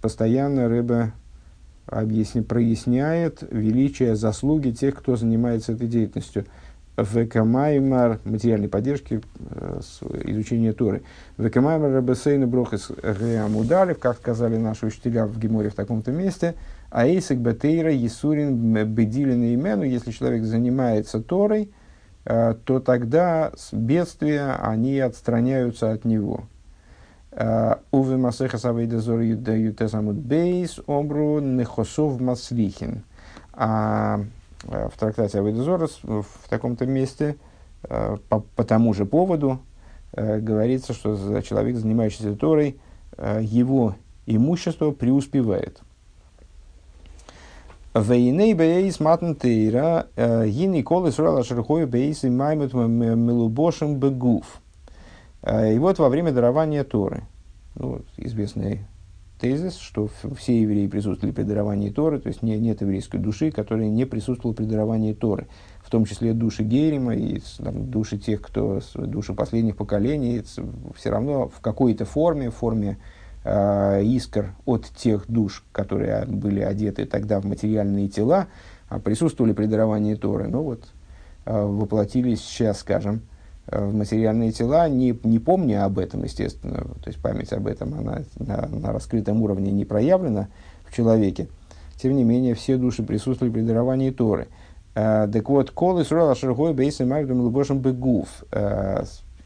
постоянно 0.00 0.66
Рэбе 0.66 1.12
объясни, 1.84 2.40
проясняет 2.42 3.42
величие, 3.50 4.16
заслуги 4.16 4.70
тех, 4.70 4.94
кто 4.94 5.16
занимается 5.16 5.72
этой 5.72 5.88
деятельностью. 5.88 6.46
Векамаймар, 6.98 8.18
материальной 8.24 8.68
поддержки 8.68 9.20
э, 9.38 9.80
изучения 10.24 10.72
Торы. 10.72 11.02
Векамаймар 11.36 11.92
Рабесейна 11.92 12.46
Брохес 12.48 12.90
Геамудалев, 12.90 13.98
как 13.98 14.16
сказали 14.16 14.56
наши 14.56 14.86
учителя 14.86 15.26
в 15.26 15.38
Геморе 15.38 15.70
в 15.70 15.74
таком-то 15.74 16.10
месте, 16.10 16.54
Аисик 16.90 17.38
Бетейра 17.38 17.92
Есурин 17.92 18.74
Бедилин 18.86 19.54
Имену, 19.54 19.84
если 19.84 20.10
человек 20.10 20.42
занимается 20.42 21.22
Торой, 21.22 21.70
э, 22.24 22.54
то 22.64 22.80
тогда 22.80 23.52
бедствия, 23.70 24.56
они 24.60 24.98
отстраняются 24.98 25.92
от 25.92 26.04
него. 26.04 26.48
Э, 27.30 27.76
Уве 27.92 28.16
Масеха 28.16 28.58
Савейда 28.58 28.98
Зор 28.98 29.20
Ютесамут 29.20 30.16
Бейс 30.16 30.80
Обру 30.88 31.38
Нехосов 31.38 32.20
Маслихин. 32.20 33.04
А 33.52 34.20
в 34.64 34.92
трактате 34.98 35.38
Авейдозорос 35.38 36.00
в 36.02 36.48
таком-то 36.48 36.86
месте 36.86 37.36
э, 37.84 38.16
по, 38.28 38.40
по 38.40 38.64
тому 38.64 38.92
же 38.94 39.06
поводу 39.06 39.60
э, 40.12 40.40
говорится, 40.40 40.92
что 40.92 41.40
человек, 41.42 41.76
занимающийся 41.76 42.34
Торой, 42.34 42.78
его 43.40 43.96
имущество 44.26 44.92
преуспевает. 44.92 45.80
Вейней 47.94 48.54
бейс 48.54 49.00
матн 49.00 49.32
тейра, 49.34 50.06
гини 50.16 50.82
колы 50.82 51.10
сурала 51.10 51.42
шерхой 51.42 51.86
бейс 51.86 52.22
и 52.22 52.30
маймут 52.30 52.74
мелубошим 52.74 53.96
бегуф. 53.96 54.60
И 55.42 55.78
вот 55.78 55.98
во 55.98 56.08
время 56.08 56.30
дарования 56.30 56.84
Торы, 56.84 57.24
ну, 57.74 58.02
известный 58.18 58.84
тезис, 59.38 59.76
что 59.76 60.08
все 60.36 60.60
евреи 60.60 60.86
присутствовали 60.86 61.34
при 61.34 61.42
даровании 61.42 61.90
Торы, 61.90 62.18
то 62.18 62.28
есть 62.28 62.42
не, 62.42 62.58
нет 62.58 62.80
еврейской 62.80 63.18
души, 63.18 63.50
которая 63.50 63.88
не 63.88 64.04
присутствовала 64.04 64.54
при 64.54 64.64
даровании 64.64 65.12
Торы, 65.12 65.46
в 65.80 65.90
том 65.90 66.04
числе 66.04 66.32
души 66.34 66.62
Герима 66.64 67.14
и 67.14 67.40
там, 67.58 67.90
души 67.90 68.18
тех, 68.18 68.42
кто, 68.42 68.80
души 68.94 69.34
последних 69.34 69.76
поколений, 69.76 70.42
все 70.96 71.10
равно 71.10 71.48
в 71.48 71.60
какой-то 71.60 72.04
форме, 72.04 72.50
в 72.50 72.54
форме 72.54 72.98
э, 73.44 74.02
искр 74.04 74.54
от 74.66 74.86
тех 74.86 75.24
душ, 75.28 75.64
которые 75.72 76.26
были 76.26 76.60
одеты 76.60 77.06
тогда 77.06 77.40
в 77.40 77.44
материальные 77.44 78.08
тела, 78.08 78.48
а 78.88 78.98
присутствовали 78.98 79.52
при 79.52 79.66
даровании 79.66 80.14
Торы, 80.14 80.48
но 80.48 80.62
вот 80.62 80.88
э, 81.46 81.64
воплотились 81.64 82.40
сейчас, 82.40 82.80
скажем, 82.80 83.22
в 83.70 83.94
материальные 83.94 84.52
тела, 84.52 84.88
не, 84.88 85.18
не 85.24 85.38
помня 85.38 85.84
об 85.84 85.98
этом, 85.98 86.24
естественно, 86.24 86.78
то 87.02 87.08
есть 87.08 87.20
память 87.20 87.52
об 87.52 87.66
этом, 87.66 87.94
она 87.94 88.22
на, 88.38 88.66
на 88.68 88.92
раскрытом 88.92 89.42
уровне 89.42 89.72
не 89.72 89.84
проявлена 89.84 90.48
в 90.86 90.94
человеке. 90.94 91.48
Тем 91.96 92.16
не 92.16 92.24
менее, 92.24 92.54
все 92.54 92.76
души 92.76 93.02
присутствовали 93.02 93.52
при 93.52 93.62
даровании 93.62 94.10
Торы. 94.10 94.48
Э, 94.94 95.28
так 95.30 95.48
вот, 95.48 95.70
колы 95.70 96.04
сурала 96.04 96.34
шаргой 96.34 96.72
бейсы 96.72 97.04
магдум 97.04 97.40
лубошем 97.40 97.80
бегуф. 97.80 98.44
Э, 98.52 99.04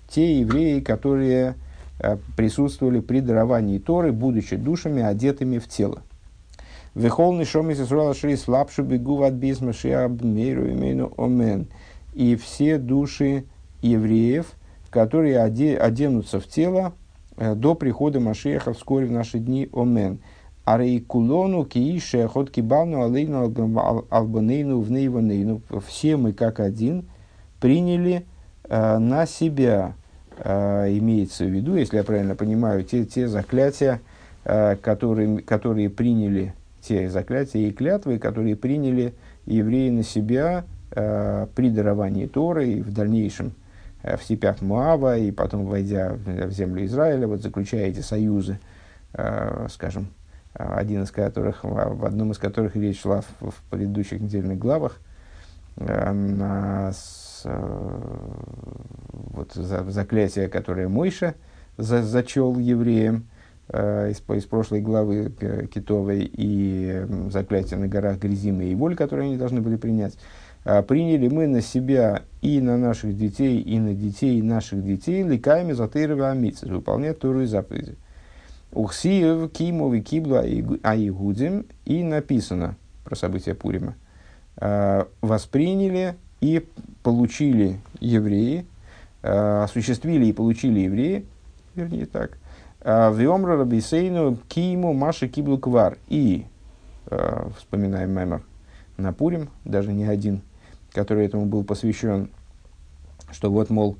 те 0.08 0.40
евреи, 0.40 0.80
которые 0.80 1.56
присутствовали 2.36 3.00
при 3.00 3.20
даровании 3.20 3.78
Торы, 3.78 4.12
будучи 4.12 4.56
душами, 4.56 5.02
одетыми 5.02 5.58
в 5.58 5.68
тело. 5.68 6.02
Вехолный 6.94 7.46
шомис 7.46 7.78
сурала 7.86 8.12
шрис 8.12 8.48
лапшу 8.48 8.82
бегу 8.82 9.22
от 9.22 9.34
бисмаши 9.34 9.92
абмейру 9.92 10.68
имейну 10.68 11.12
омен. 11.16 11.68
И 12.12 12.36
все 12.36 12.76
души, 12.76 13.44
евреев, 13.82 14.52
которые 14.90 15.40
оденутся 15.40 16.40
в 16.40 16.46
тело 16.46 16.94
э, 17.36 17.54
до 17.54 17.74
прихода 17.74 18.20
Машеха 18.20 18.72
вскоре 18.72 19.06
в 19.06 19.12
наши 19.12 19.38
дни. 19.38 19.68
Омен. 19.72 20.20
Арейкулону 20.64 21.64
киише 21.64 22.28
ход 22.28 22.50
кибавну 22.50 23.02
алейну 23.02 23.52
албанейну 24.10 24.80
внейванейну. 24.80 25.60
Все 25.86 26.16
мы 26.16 26.32
как 26.32 26.60
один 26.60 27.06
приняли 27.60 28.26
э, 28.68 28.98
на 28.98 29.26
себя, 29.26 29.94
э, 30.38 30.96
имеется 30.98 31.44
в 31.44 31.48
виду, 31.48 31.74
если 31.74 31.96
я 31.96 32.04
правильно 32.04 32.36
понимаю, 32.36 32.84
те, 32.84 33.04
те 33.04 33.26
заклятия, 33.26 34.00
э, 34.44 34.76
которые, 34.76 35.38
которые 35.40 35.90
приняли, 35.90 36.54
те 36.80 37.08
заклятия 37.08 37.68
и 37.68 37.72
клятвы, 37.72 38.18
которые 38.18 38.54
приняли 38.54 39.14
евреи 39.46 39.90
на 39.90 40.02
себя 40.04 40.64
э, 40.92 41.46
при 41.54 41.70
даровании 41.70 42.26
Торы 42.26 42.68
и 42.74 42.82
в 42.82 42.92
дальнейшем 42.92 43.52
в 44.02 44.22
степях 44.22 44.60
Муава 44.60 45.16
и 45.16 45.30
потом, 45.30 45.66
войдя 45.66 46.14
в 46.14 46.50
землю 46.50 46.84
Израиля, 46.84 47.26
вот 47.26 47.42
заключая 47.42 47.86
эти 47.86 48.00
союзы, 48.00 48.58
э, 49.14 49.66
скажем, 49.70 50.08
один 50.54 51.04
из 51.04 51.10
которых, 51.10 51.60
в 51.62 52.04
одном 52.04 52.32
из 52.32 52.38
которых 52.38 52.76
речь 52.76 53.00
шла 53.00 53.22
в, 53.40 53.54
предыдущих 53.70 54.20
недельных 54.20 54.58
главах, 54.58 54.98
э, 55.76 56.12
на 56.12 56.92
с, 56.92 57.46
вот, 59.12 59.52
за, 59.54 59.84
заклятие, 59.90 60.48
которое 60.48 60.88
Мойша 60.88 61.34
за, 61.78 62.02
зачел 62.02 62.58
евреям 62.58 63.26
из, 63.68 64.22
из 64.28 64.44
прошлой 64.44 64.80
главы 64.80 65.32
Китовой, 65.72 66.30
и 66.30 67.06
заклятие 67.30 67.78
на 67.78 67.88
горах 67.88 68.18
Грязим 68.18 68.60
и 68.60 68.74
Воль, 68.74 68.94
которые 68.94 69.28
они 69.28 69.36
должны 69.38 69.60
были 69.60 69.76
принять. 69.76 70.18
А, 70.64 70.82
приняли 70.82 71.28
мы 71.28 71.48
на 71.48 71.60
себя 71.60 72.22
и 72.40 72.60
на 72.60 72.76
наших 72.76 73.16
детей, 73.16 73.60
и 73.60 73.78
на 73.80 73.94
детей 73.94 74.40
наших 74.42 74.84
детей 74.84 75.22
ликами 75.22 75.72
затырова 75.72 76.30
амитсис, 76.30 76.68
выполнять 76.68 77.18
Туру 77.18 77.42
и 77.42 77.46
заповеди. 77.46 77.96
Ухсиев, 78.72 79.50
Кимов 79.52 79.92
и 79.94 80.00
Киблу 80.00 80.36
Аигудим, 80.36 81.66
и 81.84 82.02
написано 82.02 82.76
про 83.04 83.16
события 83.16 83.54
Пурима. 83.54 83.94
А, 84.56 85.08
восприняли 85.20 86.14
и 86.40 86.64
получили 87.02 87.80
евреи, 87.98 88.64
а, 89.22 89.64
осуществили 89.64 90.26
и 90.26 90.32
получили 90.32 90.80
евреи, 90.80 91.26
вернее 91.74 92.06
так, 92.06 92.38
Виомра 92.84 93.56
Рабисейну 93.56 94.36
Киму 94.48 94.92
Маши 94.92 95.28
Киблу 95.28 95.56
Квар. 95.56 95.98
И, 96.08 96.46
вспоминаем 97.56 98.10
Мемор, 98.10 98.42
на 98.96 99.12
Пурим, 99.12 99.50
даже 99.64 99.92
не 99.92 100.04
один– 100.04 100.42
который 100.92 101.26
этому 101.26 101.46
был 101.46 101.64
посвящен, 101.64 102.28
что 103.30 103.50
вот, 103.50 103.70
мол, 103.70 103.96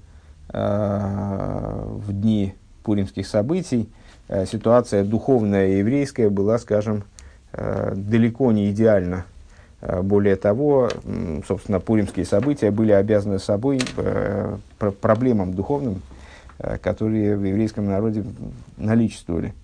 э, 0.52 1.87
в 1.96 2.12
дни 2.12 2.55
пуримских 2.83 3.26
событий 3.26 3.88
э, 4.28 4.46
ситуация 4.46 5.05
духовная 5.05 5.78
еврейская 5.78 6.28
была, 6.28 6.59
скажем, 6.59 7.05
э, 7.52 7.94
далеко 7.96 8.52
не 8.52 8.70
идеальна. 8.70 9.24
Более 10.05 10.37
того, 10.37 10.90
собственно, 11.44 11.81
пуримские 11.81 12.24
события 12.24 12.70
были 12.70 12.92
обязаны 12.92 13.40
собой 13.40 13.81
проблемам 15.00 15.55
духовным, 15.55 16.02
которые 16.81 17.37
в 17.37 17.42
еврейском 17.42 17.87
народе 17.87 18.24
наличествовали. 18.76 19.55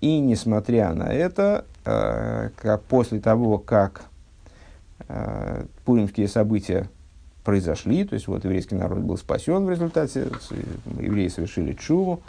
И 0.00 0.20
несмотря 0.20 0.94
на 0.94 1.12
это, 1.12 1.64
после 2.88 3.18
того, 3.18 3.58
как 3.58 4.02
э, 5.08 5.64
пуримские 5.84 6.28
события 6.28 6.88
произошли, 7.44 8.04
то 8.04 8.14
есть 8.14 8.26
вот 8.26 8.44
еврейский 8.44 8.74
народ 8.74 9.00
был 9.00 9.18
спасен 9.18 9.66
в 9.66 9.70
результате, 9.70 10.28
евреи 10.98 11.28
совершили 11.28 11.74
чуву, 11.74 12.22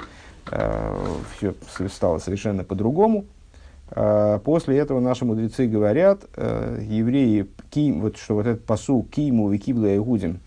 э, 0.51 0.95
все 1.35 1.55
стало 1.89 2.19
совершенно 2.19 2.63
по-другому. 2.63 3.25
Э, 3.91 4.39
после 4.43 4.77
этого 4.77 4.99
наши 4.99 5.23
мудрецы 5.25 5.67
говорят, 5.67 6.25
э, 6.35 6.79
евреи, 6.83 7.47
ким, 7.71 8.01
вот, 8.01 8.17
что 8.17 8.35
вот 8.35 8.45
этот 8.45 8.65
посул 8.65 9.03
Киму 9.03 9.53
и 9.53 9.57
Кибла 9.57 9.95
Игудим, 9.95 10.39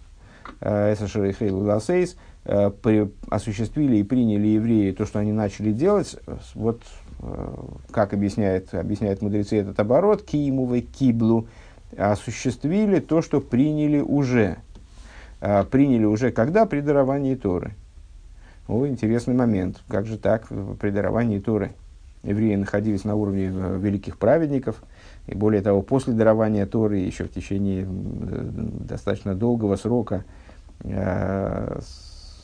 את 0.61 0.80
אשר 0.80 1.20
החלו 1.20 1.59
לעשות, 1.59 2.17
осуществили 2.45 3.99
и 3.99 4.03
приняли 4.03 4.47
евреи 4.49 4.93
то, 4.93 5.05
что 5.05 5.19
они 5.19 5.31
начали 5.31 5.71
делать, 5.71 6.17
вот 6.55 6.81
как 7.91 8.15
объясняет, 8.15 8.73
объясняет 8.73 9.21
мудрецы 9.21 9.59
этот 9.59 9.79
оборот, 9.79 10.23
קיימו 10.23 10.75
וקיבלו, 10.75 11.47
осуществили 11.97 13.01
то, 13.01 13.23
что 13.23 13.41
приняли 13.41 14.01
уже. 14.01 14.59
А, 15.41 15.65
приняли 15.65 16.05
уже 16.05 16.31
когда? 16.31 16.67
При 16.67 16.81
даровании 16.81 17.35
Торы. 17.35 17.75
О, 18.67 18.87
интересный 18.87 19.35
момент. 19.35 19.83
Как 19.89 20.07
же 20.07 20.19
так 20.19 20.49
при 20.81 20.91
даровании 20.91 21.39
Торы? 21.39 21.73
Евреи 22.23 22.57
находились 22.57 23.05
на 23.05 23.15
уровне 23.15 23.51
э, 23.53 23.79
великих 23.81 24.19
праведников, 24.19 24.83
и 25.27 25.35
более 25.35 25.63
того, 25.63 25.83
после 25.83 26.13
дарования 26.13 26.67
Торы, 26.67 26.99
еще 26.99 27.25
в 27.25 27.31
течение 27.31 27.87
достаточно 27.89 29.35
долгого 29.35 29.77
срока, 29.77 30.25
э, 30.81 31.81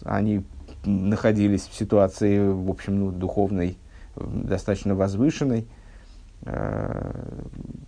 они 0.04 0.44
находились 0.84 1.62
в 1.62 1.74
ситуации, 1.74 2.38
в 2.38 2.70
общем, 2.70 3.00
ну, 3.00 3.10
духовной, 3.10 3.76
достаточно 4.16 4.94
возвышенной. 4.94 5.66
Э, 6.42 7.12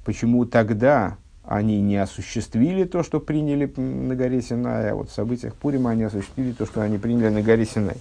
почему 0.05 0.45
тогда 0.45 1.16
они 1.46 1.80
не 1.80 1.96
осуществили 1.96 2.85
то, 2.85 3.02
что 3.02 3.20
приняли 3.20 3.72
на 3.76 4.14
горе 4.14 4.42
Синай, 4.42 4.90
а 4.90 4.94
вот 4.94 5.11
в 5.11 5.12
событиях 5.12 5.54
Пурима 5.54 5.90
они 5.90 6.04
осуществили 6.04 6.52
то, 6.52 6.66
что 6.66 6.80
они 6.82 6.98
приняли 6.98 7.28
на 7.28 7.42
горе 7.42 7.64
Синай. 7.64 7.96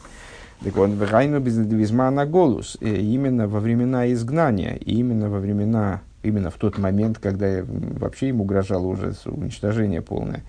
Так 0.64 0.76
вот, 0.78 0.90
Врайну 0.90 1.40
без 1.40 1.92
на 1.92 2.26
голос, 2.26 2.78
именно 2.80 3.48
во 3.48 3.60
времена 3.60 4.12
изгнания, 4.14 4.76
и 4.76 4.96
именно 4.96 5.30
во 5.30 5.40
времена, 5.40 6.02
именно 6.24 6.50
в 6.50 6.56
тот 6.56 6.78
момент, 6.78 7.20
когда 7.20 7.64
вообще 7.64 8.30
им 8.30 8.42
угрожало 8.42 8.88
уже 8.88 9.14
уничтожение 9.26 10.02
полное, 10.02 10.44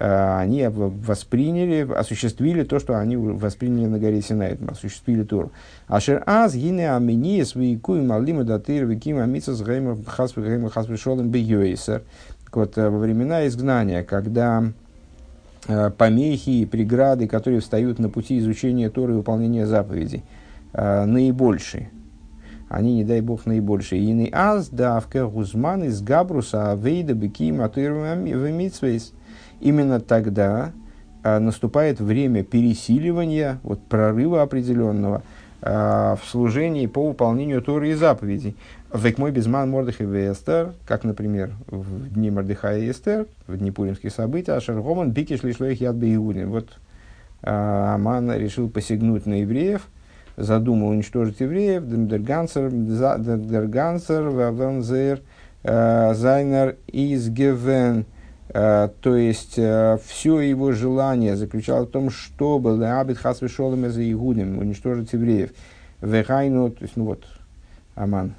они 0.00 0.66
восприняли, 0.66 1.86
осуществили 1.92 2.62
то, 2.64 2.78
что 2.78 2.98
они 2.98 3.16
восприняли 3.18 3.86
на 3.86 3.98
горе 3.98 4.22
Синай, 4.22 4.56
осуществили 4.66 5.24
Тору. 5.24 5.52
Ашер 5.88 6.22
аз 6.24 6.54
гине 6.54 6.90
амини 6.90 7.42
свейкуй 7.44 8.00
малима 8.00 8.44
датыр 8.44 8.86
виким 8.86 9.18
амитсас 9.18 9.62
геймер 9.62 9.98
хасвы 10.06 10.42
геймер 10.42 10.70
хасвы 10.70 10.96
шолем 10.96 11.28
бейойсер. 11.28 12.02
Вот 12.50 12.76
во 12.76 12.98
времена 12.98 13.46
изгнания, 13.46 14.02
когда 14.02 14.64
помехи 15.98 16.50
и 16.50 16.66
преграды, 16.66 17.28
которые 17.28 17.60
встают 17.60 17.98
на 17.98 18.08
пути 18.08 18.38
изучения 18.38 18.88
Торы 18.88 19.12
и 19.12 19.16
выполнения 19.16 19.66
заповедей, 19.66 20.24
наибольшие, 20.72 21.90
они, 22.70 22.94
не 22.94 23.04
дай 23.04 23.20
бог, 23.20 23.44
наибольшие. 23.46 24.00
И 24.00 24.12
не 24.12 24.30
аз 24.32 24.68
давка 24.70 25.26
гузман 25.26 25.84
из 25.84 26.00
габруса 26.00 26.70
авейда 26.72 27.12
беки 27.14 27.52
матырвамитсвейс. 27.52 29.12
Именно 29.60 30.00
тогда 30.00 30.72
а, 31.22 31.38
наступает 31.38 32.00
время 32.00 32.42
пересиливания, 32.42 33.60
вот, 33.62 33.80
прорыва 33.86 34.42
определенного 34.42 35.22
а, 35.62 36.16
в 36.16 36.28
служении 36.28 36.86
по 36.86 37.06
выполнению 37.06 37.62
Торы 37.62 37.90
и 37.90 37.94
заповедей. 37.94 38.56
Век 38.92 39.18
мой 39.18 39.30
безман 39.30 39.70
Мордых 39.70 40.00
и 40.00 40.04
Эстер, 40.04 40.72
как, 40.86 41.04
например, 41.04 41.52
в 41.66 42.08
дни 42.12 42.30
Мордыха 42.30 42.76
и 42.76 42.90
Эстер, 42.90 43.26
в 43.46 43.56
дни 43.56 43.70
пуримских 43.70 44.12
событий, 44.12 44.50
а 44.50 44.60
Шаргоман 44.60 45.12
бикиш 45.12 45.42
лишь 45.42 45.60
их 45.60 45.80
яд 45.80 45.96
Вот 45.96 46.68
а, 47.42 47.94
Аман 47.94 48.32
решил 48.32 48.68
посягнуть 48.68 49.26
на 49.26 49.40
евреев– 49.40 49.82
задумал 50.40 50.88
уничтожить 50.88 51.40
евреев, 51.40 51.84
Дергансер, 51.86 52.70
Дергансер, 52.70 54.22
Вавензер, 54.22 55.20
э, 55.62 56.14
Зайнер 56.14 56.76
из 56.86 57.28
Гевен. 57.28 58.06
Э, 58.52 58.88
то 59.00 59.16
есть, 59.16 59.54
э, 59.56 59.98
все 60.04 60.40
его 60.40 60.72
желание 60.72 61.36
заключалось 61.36 61.88
в 61.88 61.92
том, 61.92 62.10
чтобы 62.10 62.76
Леабит 62.76 63.18
Хас 63.18 63.40
Вишолами 63.42 63.88
за 63.88 64.10
Игудим, 64.10 64.58
уничтожить 64.58 65.12
евреев. 65.12 65.50
Вехайну, 66.00 66.70
то 66.70 66.82
есть, 66.82 66.96
ну 66.96 67.04
вот, 67.04 67.24
Аман 67.94 68.34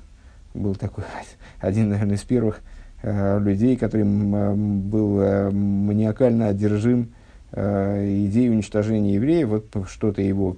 был 0.53 0.75
такой, 0.75 1.05
один, 1.59 1.89
наверное, 1.89 2.15
из 2.15 2.23
первых 2.23 2.61
людей, 3.03 3.77
который 3.77 4.03
был 4.03 5.51
маниакально 5.51 6.49
одержим 6.49 7.09
идеей 7.51 8.51
уничтожения 8.51 9.15
евреев, 9.15 9.47
вот 9.47 9.87
что-то 9.89 10.21
его 10.21 10.55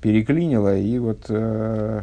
переклинило, 0.00 0.76
и 0.76 0.98
вот 0.98 1.26
э, 1.28 2.02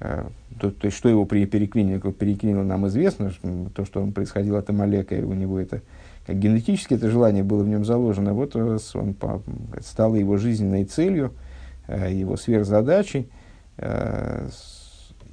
э, 0.00 0.24
то, 0.60 0.70
то 0.70 0.86
есть, 0.86 0.96
что 0.96 1.08
его 1.08 1.24
переклинило, 1.24 2.12
переклинило, 2.12 2.62
нам 2.62 2.86
известно, 2.88 3.32
то, 3.74 3.84
что 3.84 4.02
он 4.02 4.12
происходил 4.12 4.56
от 4.56 4.68
Амалека, 4.70 5.16
и 5.16 5.22
у 5.22 5.32
него 5.32 5.58
это, 5.58 5.82
как 6.26 6.38
генетически 6.38 6.94
это 6.94 7.10
желание 7.10 7.42
было 7.42 7.62
в 7.62 7.68
нем 7.68 7.84
заложено, 7.84 8.34
вот 8.34 8.54
он 8.56 9.14
по, 9.14 9.42
стало 9.80 10.16
его 10.16 10.36
жизненной 10.36 10.84
целью, 10.84 11.32
э, 11.86 12.12
его 12.12 12.36
сверхзадачей, 12.36 13.28
э, 13.78 14.48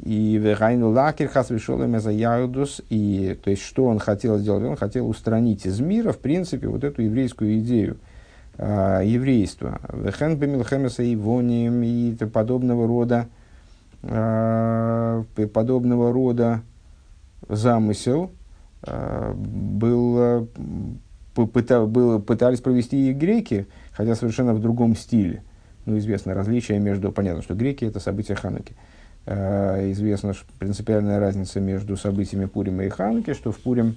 и 0.03 0.37
Верайну 0.37 0.89
Лакер 0.91 1.27
Хасвишолем 1.29 1.99
за 1.99 2.11
Ярдус, 2.11 2.81
и 2.89 3.37
то 3.43 3.49
есть, 3.49 3.61
что 3.61 3.85
он 3.85 3.99
хотел 3.99 4.37
сделать? 4.37 4.63
Он 4.63 4.75
хотел 4.75 5.07
устранить 5.07 5.65
из 5.65 5.79
мира, 5.79 6.11
в 6.11 6.19
принципе, 6.19 6.67
вот 6.67 6.83
эту 6.83 7.01
еврейскую 7.01 7.59
идею, 7.59 7.97
э, 8.57 9.01
еврейства. 9.05 9.79
Вехен 9.93 10.37
бемилхемеса 10.37 11.03
и 11.03 11.15
воним 11.15 11.81
и 11.83 12.13
подобного 12.25 12.87
рода 12.87 13.27
подобного 15.53 16.13
рода 16.13 16.61
замысел 17.47 18.31
э, 18.83 19.33
был, 19.35 20.47
пыта, 21.33 21.85
был, 21.85 22.21
пытались 22.21 22.61
провести 22.61 23.09
и 23.09 23.13
греки, 23.13 23.67
хотя 23.91 24.15
совершенно 24.15 24.53
в 24.53 24.61
другом 24.61 24.95
стиле. 24.95 25.43
Ну, 25.85 25.97
известно 25.97 26.33
различие 26.33 26.79
между... 26.79 27.11
Понятно, 27.11 27.41
что 27.43 27.53
греки– 27.53 27.85
это 27.85 27.99
события 27.99 28.35
Хануки. 28.35 28.75
Э, 29.25 29.91
известна 29.91 30.33
принципиальная 30.59 31.19
разница 31.19 31.59
между 31.59 31.97
событиями 31.97 32.45
Пурима 32.45 32.85
и 32.85 32.89
Хануки, 32.89 33.33
что 33.33 33.51
в 33.51 33.59
Пурим 33.59 33.95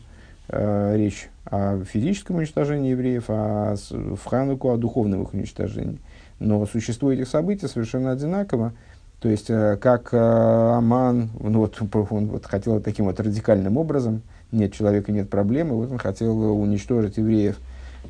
э, 0.48 0.96
речь 0.96 1.28
о 1.44 1.82
физическом 1.84 2.36
уничтожении 2.36 2.90
евреев, 2.90 3.24
а 3.28 3.74
в 3.90 4.24
Хануку 4.24 4.70
о 4.70 4.76
духовном 4.76 5.22
их 5.22 5.34
уничтожении. 5.34 5.98
Но 6.40 6.64
существо 6.66 7.12
этих 7.12 7.28
событий 7.28 7.66
совершенно 7.66 8.12
одинаково. 8.12 8.72
То 9.20 9.28
есть, 9.28 9.50
э, 9.50 9.76
как 9.80 10.10
э, 10.12 10.16
Аман, 10.18 11.30
ну, 11.40 11.58
вот, 11.60 11.80
он 12.10 12.26
вот 12.26 12.46
хотел 12.46 12.80
таким 12.80 13.06
вот 13.06 13.18
радикальным 13.18 13.76
образом, 13.76 14.22
нет 14.52 14.72
человека, 14.72 15.10
нет 15.10 15.28
проблемы, 15.28 15.74
вот 15.74 15.90
он 15.90 15.98
хотел 15.98 16.40
уничтожить 16.60 17.16
евреев 17.16 17.58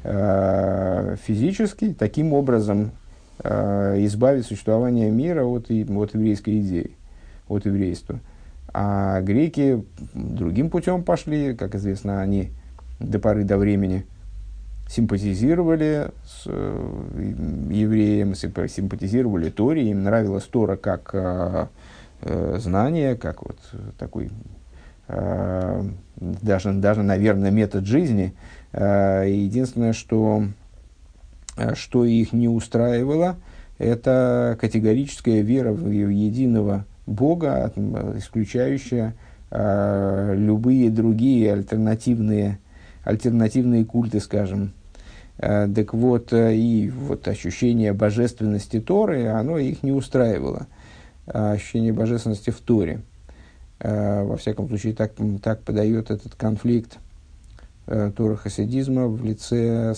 э, 0.05 1.17
физически, 1.25 1.95
таким 1.99 2.33
образом 2.33 2.93
избавить 3.41 4.47
существование 4.47 5.13
мира 5.13 5.45
от, 5.45 5.71
от 5.71 6.15
еврейской 6.15 6.59
идеи, 6.59 6.91
от 7.49 7.67
еврейства. 7.67 8.19
А 8.75 9.21
греки 9.21 9.85
другим 10.13 10.71
путем 10.71 11.05
пошли, 11.05 11.55
как 11.55 11.77
известно, 11.77 12.21
они 12.21 12.51
до 12.99 13.21
поры 13.21 13.45
до 13.45 13.57
времени 13.57 14.05
симпатизировали 14.89 16.11
с 16.25 16.45
э, 16.47 17.33
евреем, 17.71 18.35
симпатизировали 18.35 19.51
Торе, 19.51 19.91
им 19.91 20.03
нравилась 20.03 20.45
Тора 20.45 20.77
как 20.77 21.11
э, 21.13 21.67
э, 22.23 22.57
знание, 22.59 23.15
как 23.17 23.43
вот 23.45 23.59
такой 23.99 24.31
даже, 25.09 26.73
даже, 26.75 27.03
наверное, 27.03 27.51
метод 27.51 27.87
жизни. 27.87 28.35
Единственное, 28.75 29.95
что, 29.95 30.45
что 31.73 32.05
их 32.05 32.35
не 32.35 32.47
устраивало, 32.47 33.37
это 33.79 34.59
категорическая 34.61 35.41
вера 35.41 35.73
в 35.73 35.89
единого 35.89 36.85
Бога, 37.07 37.73
исключающая 38.19 39.15
любые 39.51 40.91
другие 40.91 41.55
альтернативные, 41.55 42.59
альтернативные 43.03 43.87
культы, 43.87 44.21
скажем. 44.21 44.75
Э, 45.39 45.69
так 45.75 45.95
вот, 45.95 46.33
э, 46.33 46.55
и 46.55 46.91
вот 46.91 47.27
ощущение 47.29 47.93
божественности 47.93 48.81
Торы, 48.81 49.29
оно 49.29 49.59
их 49.59 49.83
не 49.83 49.93
устраивало. 49.93 50.67
Э, 51.27 51.53
ощущение 51.53 51.93
божественности 51.93 52.51
в 52.51 52.61
Торе. 52.61 53.01
Э, 53.81 54.25
во 54.25 54.37
всяком 54.37 54.69
случае, 54.69 54.95
так, 54.95 55.13
так 55.43 55.63
подает 55.63 56.11
этот 56.11 56.35
конфликт 56.35 56.99
э, 57.87 58.11
Тора 58.17 58.37
хасидизма 58.37 59.07
в 59.07 59.25
лице, 59.25 59.95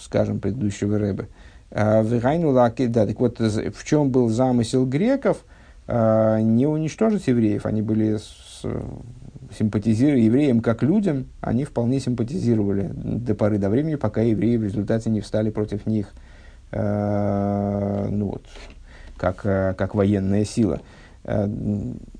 скажем, 0.00 0.40
предыдущего 0.40 0.98
Рэбе. 0.98 1.28
Э, 1.70 2.02
да, 2.02 3.06
так 3.06 3.20
вот, 3.20 3.40
в 3.40 3.84
чем 3.84 4.10
был 4.10 4.28
замысел 4.28 4.86
греков– 4.86 5.44
а, 5.90 6.38
не 6.38 6.66
уничтожить 6.66 7.26
евреев. 7.26 7.64
Они 7.64 7.80
были 7.80 8.18
симпатизировали 9.56 10.20
евреям 10.20 10.60
как 10.60 10.82
людям, 10.82 11.26
они 11.40 11.64
вполне 11.64 12.00
симпатизировали 12.00 12.90
до 12.92 13.34
поры 13.34 13.58
до 13.58 13.70
времени, 13.70 13.94
пока 13.94 14.22
евреи 14.22 14.56
в 14.56 14.64
результате 14.64 15.10
не 15.10 15.20
встали 15.20 15.50
против 15.50 15.86
них, 15.86 16.12
э, 16.72 18.08
ну 18.10 18.26
вот, 18.26 18.44
как, 19.16 19.40
э, 19.44 19.74
как 19.76 19.94
военная 19.94 20.44
сила. 20.44 20.80
Э, 21.24 21.46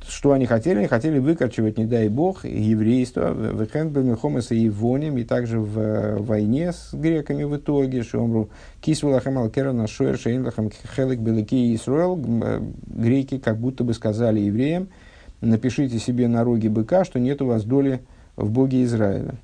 что 0.06 0.32
они 0.32 0.44
хотели? 0.44 0.78
Они 0.78 0.86
хотели 0.86 1.18
выкорчевать, 1.18 1.78
не 1.78 1.86
дай 1.86 2.08
бог, 2.08 2.44
еврейство, 2.44 3.32
в 3.32 3.66
Хенбемихомеса 3.66 4.54
и 4.54 4.68
Воним, 4.68 5.16
и 5.16 5.24
также 5.24 5.60
в 5.60 5.78
э, 5.78 6.16
войне 6.16 6.72
с 6.72 6.92
греками 6.92 7.44
в 7.44 7.56
итоге, 7.56 8.02
Шомру, 8.02 8.50
Кисвалахам 8.82 9.38
Алкерана 9.38 9.86
Шуэр 9.86 10.18
Шейнлахам 10.18 10.70
Хелек 10.94 11.20
Белыки 11.20 11.74
Исруэл, 11.74 12.22
э, 12.42 12.60
греки 12.86 13.38
как 13.38 13.58
будто 13.58 13.82
бы 13.82 13.94
сказали 13.94 14.40
евреям, 14.40 14.88
напишите 15.40 15.98
себе 15.98 16.28
на 16.28 16.44
роге 16.44 16.68
быка, 16.68 17.04
что 17.04 17.18
нет 17.18 17.42
у 17.42 17.46
вас 17.46 17.64
доли 17.64 18.00
в 18.36 18.50
Боге 18.50 18.84
Израиля. 18.84 19.34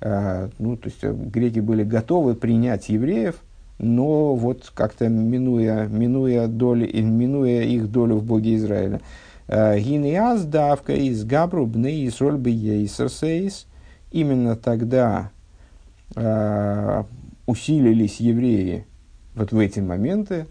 А, 0.00 0.50
ну, 0.58 0.76
то 0.76 0.88
есть 0.88 1.02
греки 1.02 1.60
были 1.60 1.84
готовы 1.84 2.34
принять 2.34 2.88
евреев, 2.88 3.36
но 3.78 4.34
вот 4.34 4.70
как-то 4.74 5.08
минуя, 5.08 5.86
минуя, 5.86 6.46
доли, 6.46 6.90
минуя 7.00 7.62
их 7.62 7.90
долю 7.90 8.16
в 8.16 8.24
Боге 8.24 8.56
Израиля. 8.56 9.00
Э, 9.46 9.78
Гинеаз 9.78 10.44
давка 10.44 10.94
из 10.94 11.24
Габру 11.24 11.64
Рольбы 11.64 12.50
Ейсерсейс. 12.50 13.66
Именно 14.10 14.56
тогда 14.56 15.30
э, 16.16 17.02
усилились 17.46 18.20
евреи 18.20 18.86
вот 19.34 19.52
в 19.52 19.58
эти 19.58 19.80
моменты, 19.80 20.46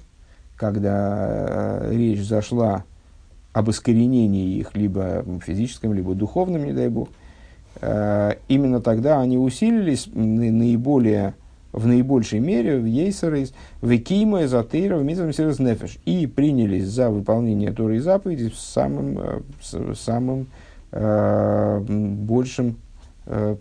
когда 0.55 1.81
э, 1.89 1.91
речь 1.93 2.23
зашла 2.23 2.86
об 3.58 3.72
искоренении 3.72 4.60
их 4.60 4.76
либо 4.76 5.26
физическом, 5.43 5.93
либо 5.93 6.13
духовном, 6.13 6.65
не 6.65 6.74
дай 6.74 6.89
бог, 6.89 7.10
э, 7.82 8.34
именно 8.48 8.82
тогда 8.82 9.20
они 9.20 9.39
усилились 9.39 10.08
наиболее 10.13 11.34
в 11.74 11.88
наибольшей 11.88 12.39
мере 12.39 12.78
в 12.78 12.86
Ейсерейс, 12.86 13.54
в 13.82 13.96
Экима, 13.96 14.43
Эзотейра, 14.43 14.98
в 14.98 15.04
Сирос 15.34 15.58
Нефеш. 15.58 15.98
И 16.06 16.28
принялись 16.28 16.86
за 16.86 17.10
выполнение 17.10 17.72
Торы 17.72 17.98
и 17.98 18.52
самым, 18.54 19.20
э, 19.20 19.41
с 19.62 20.00
самым 20.00 20.48
э, 20.91 21.80
большим 21.88 22.78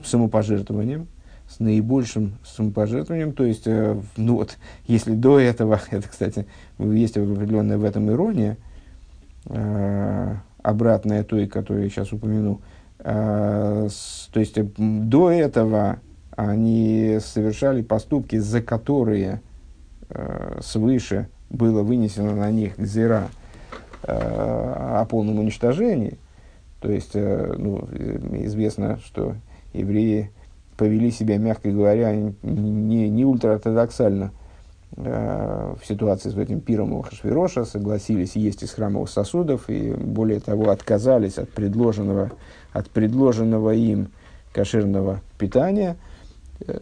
самопожертвованием, 0.05 1.09
с 1.49 1.59
наибольшим 1.59 2.35
самопожертвованием. 2.45 3.33
То 3.33 3.45
есть, 3.45 3.67
ну 3.67 4.37
вот, 4.37 4.59
если 4.87 5.13
до 5.13 5.41
этого, 5.41 5.81
это, 5.91 6.09
кстати, 6.09 6.47
есть 6.79 7.17
определенная 7.17 7.77
в 7.77 7.83
этом 7.83 8.09
ирония, 8.09 8.59
обратная 10.67 11.23
той, 11.23 11.47
которую 11.47 11.85
я 11.85 11.91
сейчас 11.91 12.13
упомяну. 12.13 12.61
Э, 12.99 13.89
то 14.33 14.41
есть, 14.41 14.59
до 14.77 15.31
этого 15.31 16.01
они 16.33 17.19
совершали 17.21 17.83
поступки, 17.83 18.37
за 18.37 18.61
которые 18.61 19.41
э, 20.09 20.59
свыше 20.63 21.29
было 21.51 21.83
вынесено 21.83 22.35
на 22.35 22.51
них 22.51 22.77
гзира 22.79 23.29
э, 24.03 24.13
о 24.13 25.05
полном 25.09 25.39
уничтожении. 25.39 26.19
То 26.81 26.91
есть, 26.91 27.13
э, 27.15 27.55
ну, 27.57 27.89
известно, 28.45 28.99
что 29.05 29.37
евреи 29.73 30.33
повели 30.77 31.13
себя, 31.13 31.39
мягко 31.39 31.71
говоря, 31.71 32.13
не, 32.43 33.09
не 33.09 33.25
ультраортодоксально 33.25 34.25
э, 34.25 34.46
в 34.93 35.81
ситуации 35.85 36.31
с 36.31 36.37
этим 36.37 36.61
пиром 36.61 36.93
у 36.93 37.03
Хашвироша, 37.03 37.65
согласились 37.65 38.37
есть 38.37 38.63
из 38.63 38.71
храмовых 38.71 39.11
сосудов 39.11 39.69
и, 39.69 39.93
более 39.93 40.41
того, 40.41 40.71
отказались 40.71 41.39
от 41.39 41.51
предложенного, 41.51 42.31
от 42.73 42.89
предложенного 42.89 43.75
им 43.75 44.09
кошерного 44.57 45.21
питания, 45.39 45.97
э, 46.67 46.79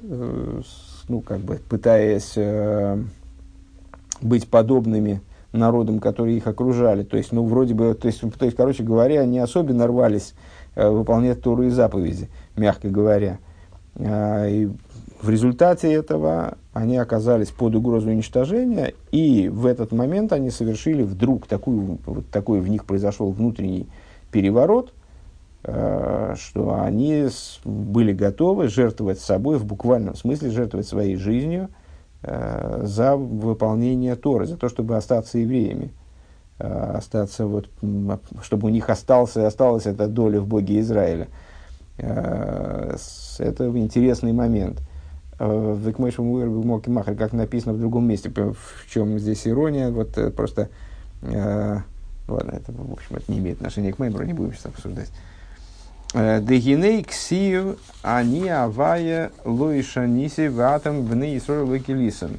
ну, 1.09 1.21
как 1.21 1.41
бы 1.41 1.61
пытаясь 1.69 2.35
э, 2.37 3.03
быть 4.23 4.49
подобными 4.49 5.21
народам, 5.53 5.99
которые 5.99 6.37
их 6.37 6.47
окружали. 6.47 7.03
То 7.03 7.17
есть, 7.17 7.33
ну, 7.33 7.45
вроде 7.45 7.75
бы, 7.75 7.95
то 7.95 8.07
есть, 8.07 8.21
то 8.21 8.45
есть 8.45 8.57
короче 8.57 8.85
говоря, 8.85 9.21
они 9.23 9.41
особенно 9.41 9.89
рвались 9.89 10.35
э, 10.77 10.89
выполнять 10.89 11.43
Тору 11.43 11.65
и 11.65 11.71
заповеди, 11.71 12.29
мягко 12.57 12.89
говоря. 12.89 13.39
А, 13.97 14.47
и 14.47 14.69
в 15.25 15.31
результате 15.31 15.91
этого 15.91 16.59
они 16.75 16.99
оказались 16.99 17.49
под 17.49 17.75
угрозой 17.75 18.13
уничтожения, 18.13 18.93
и 19.11 19.49
в 19.49 19.65
этот 19.65 19.91
момент 19.91 20.35
они 20.35 20.51
совершили 20.51 21.03
вдруг 21.03 21.47
такую, 21.47 21.99
вот 22.05 22.29
такой 22.29 22.61
в 22.61 22.69
них 22.69 22.85
произошел 22.85 23.31
внутренний 23.31 23.89
переворот, 24.31 24.93
э, 25.63 26.35
что 26.37 26.79
они 26.79 27.27
были 27.65 28.13
готовы 28.13 28.69
жертвовать 28.69 29.19
собой, 29.19 29.57
в 29.57 29.65
буквальном 29.65 30.15
смысле 30.15 30.51
жертвовать 30.51 30.87
своей 30.87 31.17
жизнью 31.17 31.71
э, 32.23 32.83
за 32.85 33.17
выполнение 33.17 34.17
Торы, 34.17 34.47
за 34.47 34.59
то, 34.59 34.69
чтобы 34.69 34.95
остаться 34.99 35.39
евреями, 35.39 35.91
э, 36.59 36.67
остаться 36.69 37.47
вот, 37.47 37.71
чтобы 38.43 38.69
у 38.69 38.71
них 38.71 38.91
остался, 38.91 39.47
осталась 39.47 39.87
эта 39.87 40.07
доля 40.07 40.39
в 40.39 40.47
Боге 40.47 40.81
Израиля– 40.81 41.29
это 41.97 43.69
интересный 43.79 44.33
момент. 44.33 44.83
Э, 45.39 45.47
в 45.47 46.67
Моки 46.67 46.89
Махер, 46.89 47.17
как 47.17 47.33
написано 47.33 47.75
в 47.75 47.81
другом 47.81 48.07
месте, 48.07 48.31
в 48.31 48.91
чем 48.91 49.19
здесь 49.19 49.47
ирония, 49.47 49.91
вот 49.91 50.17
э, 50.19 50.31
просто, 50.31 50.69
ладно, 51.23 52.53
это, 52.53 52.73
в 52.73 52.93
общем, 52.93 53.17
это 53.17 53.33
не 53.33 53.39
имеет 53.39 53.59
отношения 53.59 53.93
к 53.93 53.99
Маймеру, 53.99 54.25
не 54.25 54.33
будем 54.33 54.53
сейчас 54.53 54.67
обсуждать. 54.67 55.11
Дегиней 56.13 57.03
ксию 57.03 57.77
они 58.03 58.49
авая 58.49 59.33
луиша 59.45 60.07
ниси 60.07 60.47
ватам 60.47 61.03
вны 61.03 61.37
исрой 61.37 61.63
лукилисан. 61.63 62.39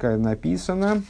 Написано, 0.00 1.02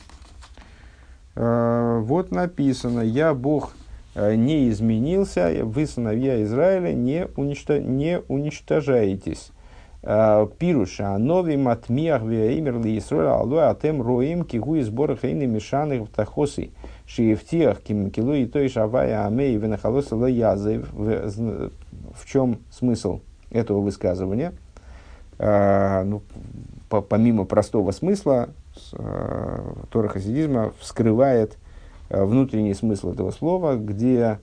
вот 1.35 2.31
написано, 2.31 3.00
я 3.00 3.35
Бог 3.35 3.74
Э, 4.16 4.35
не 4.35 4.70
изменился, 4.70 5.52
вы, 5.62 5.87
сыновья 5.87 6.42
Израиля, 6.42 6.94
не 6.94 7.29
уничтожаетесь. 7.37 9.50
Пируша, 10.59 11.19
нови 11.19 11.57
матмиах 11.57 12.23
веимер 12.23 12.79
ли 12.81 12.97
Исроля, 12.97 13.40
алло 13.40 13.59
атем 13.69 14.01
роим 14.01 14.45
кигу 14.45 14.77
из 14.77 14.87
сбора 14.87 15.16
хейны 15.16 15.47
мешаных 15.47 16.03
в 16.03 16.09
тахосы. 16.09 16.71
Шиевтиах 17.07 17.81
ким 17.81 18.11
килу 18.11 18.35
и 18.35 18.47
той 18.47 18.69
шавая 18.69 19.27
амей 19.27 19.57
венахалоса 19.57 20.14
ло 20.14 20.27
язев. 20.27 20.88
В 20.92 22.27
чем 22.27 22.59
смысл 22.71 23.21
этого 23.51 23.81
высказывания? 23.81 24.53
А, 25.38 26.05
ну, 26.05 26.23
по, 26.88 27.01
помимо 27.03 27.45
простого 27.45 27.90
смысла, 27.90 28.51
Тора 29.90 30.09
хасидизма 30.09 30.73
вскрывает 30.79 31.59
Э, 32.09 32.25
внутренний 32.25 32.75
смысл 32.75 33.12
этого 33.12 33.31
слова, 33.31 33.77
где 33.77 34.38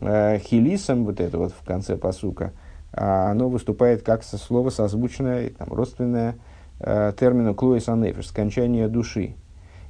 хилисом, 0.00 1.04
вот 1.04 1.20
это 1.20 1.38
вот 1.38 1.52
в 1.52 1.64
конце 1.64 1.96
посука, 1.96 2.46
а 2.46 2.63
оно 2.96 3.48
выступает 3.48 4.02
как 4.02 4.22
со 4.22 4.38
слово 4.38 4.70
созвучное, 4.70 5.50
там, 5.50 5.72
родственное 5.72 6.36
э, 6.80 7.12
термину 7.18 7.54
клоис 7.54 7.88
анефиш, 7.88 8.28
скончание 8.28 8.88
души. 8.88 9.34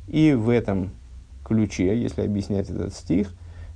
И 0.09 0.33
в 0.33 0.49
этом 0.51 0.90
ключе, 1.45 2.01
если 2.01 2.23
объяснять 2.23 2.71
этот 2.71 2.95
стих, 2.95 3.33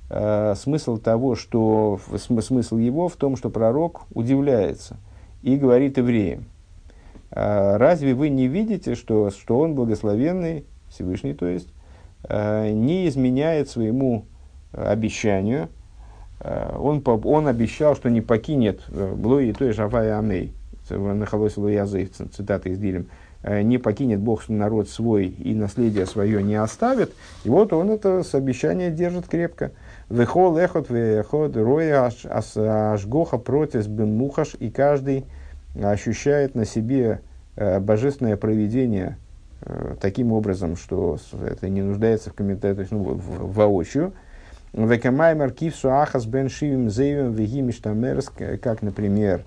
э, 0.09 0.55
смысл 0.55 0.97
того, 0.97 1.35
что 1.35 1.99
смысл 2.17 2.77
его 2.77 3.07
в 3.07 3.15
том, 3.15 3.35
что 3.35 3.49
пророк 3.49 4.01
удивляется 4.13 4.97
и 5.41 5.55
говорит 5.55 5.97
евреям, 5.97 6.45
э, 7.31 7.77
разве 7.77 8.13
вы 8.13 8.29
не 8.29 8.47
видите, 8.47 8.95
что, 8.95 9.29
что 9.29 9.59
он 9.59 9.75
благословенный, 9.75 10.65
Всевышний, 10.89 11.33
то 11.33 11.45
есть, 11.45 11.69
Э, 12.27 12.69
не 12.71 13.07
изменяет 13.07 13.69
своему 13.69 14.25
обещанию. 14.71 15.69
Э, 16.39 16.75
он, 16.77 17.03
он 17.05 17.47
обещал, 17.47 17.95
что 17.95 18.09
не 18.09 18.21
покинет 18.21 18.81
э, 18.89 19.13
Блой 19.15 19.49
и 19.49 19.53
той 19.53 19.73
же 19.73 19.83
Авая 19.83 20.17
Амей, 20.17 20.53
нахалосил 20.89 21.67
язык, 21.67 22.11
цитата 22.13 22.69
из 22.69 22.79
Дилем, 22.79 23.07
не 23.43 23.77
покинет 23.77 24.19
Бог 24.19 24.49
народ 24.49 24.89
свой 24.89 25.27
и 25.27 25.53
наследие 25.53 26.05
свое 26.05 26.41
не 26.41 26.55
оставит. 26.55 27.13
И 27.45 27.49
вот 27.49 27.71
он 27.71 27.91
это 27.91 28.23
с 28.23 28.33
обещания 28.33 28.89
держит 28.89 29.27
крепко. 29.27 29.71
Вехол 30.09 30.57
эхот 30.57 30.89
вехот 30.89 31.55
роя 31.55 32.11
ашгоха 32.33 33.37
протис 33.37 33.85
бемухаш, 33.85 34.55
и 34.59 34.71
каждый 34.71 35.25
ощущает 35.79 36.55
на 36.55 36.65
себе 36.65 37.21
божественное 37.55 38.35
проведение 38.35 39.15
Э, 39.61 39.95
таким 39.99 40.31
образом, 40.31 40.77
что 40.77 41.17
это 41.45 41.67
не 41.67 41.81
нуждается 41.81 42.29
в 42.29 42.33
комментарии, 42.33 42.75
то 42.75 42.81
есть 42.81 42.91
ну, 42.93 43.03
в, 43.03 43.17
в, 43.17 43.53
воочию. 43.53 44.13
Векамаймер 44.73 45.51
кивсу 45.51 45.91
ахас 45.91 46.25
бен 46.25 46.49
шивим 46.49 46.89
зейвим 46.89 47.33
вегимиштамерс, 47.33 48.29
как, 48.61 48.81
например, 48.81 49.45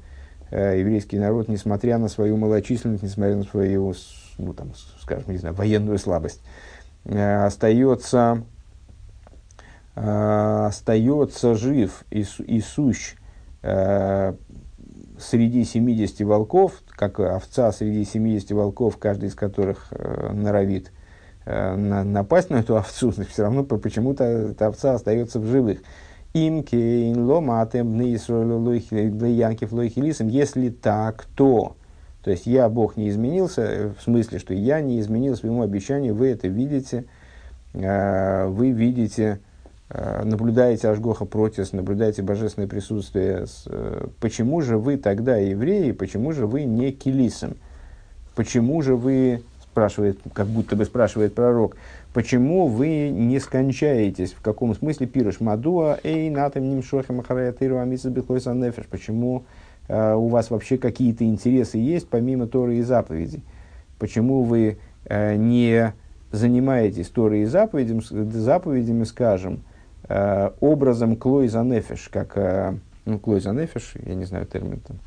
э, 0.50 0.80
еврейский 0.80 1.18
народ, 1.18 1.48
несмотря 1.48 1.98
на 1.98 2.08
свою 2.08 2.36
малочисленность, 2.36 3.02
несмотря 3.02 3.36
на 3.36 3.44
свою, 3.44 3.94
ну, 4.38 4.52
там, 4.52 4.72
скажем, 5.00 5.30
не 5.30 5.38
знаю, 5.38 5.54
военную 5.54 5.98
слабость, 5.98 6.42
э, 7.04 7.44
остается, 7.44 8.44
остается 9.94 11.54
жив 11.54 12.04
и, 12.10 12.24
и 12.46 12.60
сущ 12.62 13.14
среди 15.22 15.64
70 15.64 16.20
волков, 16.22 16.82
как 16.88 17.20
овца 17.20 17.72
среди 17.72 18.04
70 18.04 18.50
волков, 18.52 18.98
каждый 18.98 19.28
из 19.28 19.34
которых 19.34 19.88
э, 19.90 20.32
норовит 20.32 20.88
э, 20.88 21.01
на, 21.46 22.04
напасть 22.04 22.50
на 22.50 22.56
эту 22.56 22.76
овцу, 22.76 23.12
но 23.16 23.24
все 23.24 23.42
равно 23.42 23.64
почему-то 23.64 24.24
эта 24.24 24.66
овца 24.66 24.94
остается 24.94 25.40
в 25.40 25.46
живых. 25.46 25.80
Им 26.34 26.62
кейн 26.62 27.24
ломатем 27.24 27.98
янкив 28.00 29.72
лойхилисом. 29.72 30.28
Если 30.28 30.70
так, 30.70 31.26
то... 31.36 31.76
То 32.22 32.30
есть 32.30 32.46
я, 32.46 32.68
Бог, 32.68 32.96
не 32.96 33.08
изменился, 33.08 33.62
э, 33.62 33.92
в 33.98 34.00
смысле, 34.00 34.38
что 34.38 34.54
я 34.54 34.80
не 34.80 35.00
изменил 35.00 35.34
своему 35.34 35.62
обещанию, 35.62 36.14
вы 36.14 36.28
это 36.28 36.46
видите, 36.46 37.06
э, 37.74 38.46
вы 38.46 38.70
видите 38.70 39.40
Э, 39.94 40.22
наблюдаете 40.24 40.88
Ашгоха 40.88 41.26
против, 41.26 41.70
наблюдаете 41.74 42.22
божественное 42.22 42.66
присутствие, 42.66 43.44
э, 43.66 44.06
почему 44.20 44.62
же 44.62 44.78
вы 44.78 44.96
тогда 44.96 45.36
евреи, 45.36 45.92
почему 45.92 46.32
же 46.32 46.46
вы 46.46 46.64
не 46.64 46.92
килисом? 46.92 47.56
Почему 48.34 48.80
же 48.80 48.96
вы, 48.96 49.42
спрашивает, 49.72 50.18
как 50.32 50.46
будто 50.46 50.76
бы 50.76 50.84
спрашивает 50.84 51.34
пророк, 51.34 51.76
почему 52.12 52.66
вы 52.66 53.08
не 53.08 53.38
скончаетесь? 53.40 54.32
В 54.32 54.40
каком 54.40 54.74
смысле 54.74 55.06
пирыш? 55.06 55.40
Мадуа, 55.40 55.98
эй, 56.04 56.30
натам 56.30 56.68
нимшохем 56.68 57.20
ахараятыру 57.20 57.78
амиса 57.78 58.10
бихлойса 58.10 58.54
нефеш. 58.54 58.86
Почему 58.86 59.44
э, 59.88 60.14
у 60.14 60.28
вас 60.28 60.50
вообще 60.50 60.78
какие-то 60.78 61.24
интересы 61.24 61.78
есть, 61.78 62.08
помимо 62.08 62.46
Торы 62.46 62.76
и 62.76 62.82
заповедей? 62.82 63.42
Почему 63.98 64.42
вы 64.42 64.78
э, 65.06 65.36
не 65.36 65.92
занимаетесь 66.30 67.08
Торой 67.08 67.40
и 67.40 67.44
заповедями, 67.46 68.00
заповедями 68.30 69.04
скажем, 69.04 69.62
Э, 70.08 70.50
образом 70.60 71.16
клойза 71.16 71.62
нефеш, 71.62 72.08
как 72.10 72.36
э, 72.36 72.74
ну, 73.04 73.18
клойза 73.18 73.52
нефеш, 73.52 73.94
я 74.04 74.14
не 74.14 74.24
знаю, 74.24 74.46
термин 74.46 74.80
там, 74.80 74.98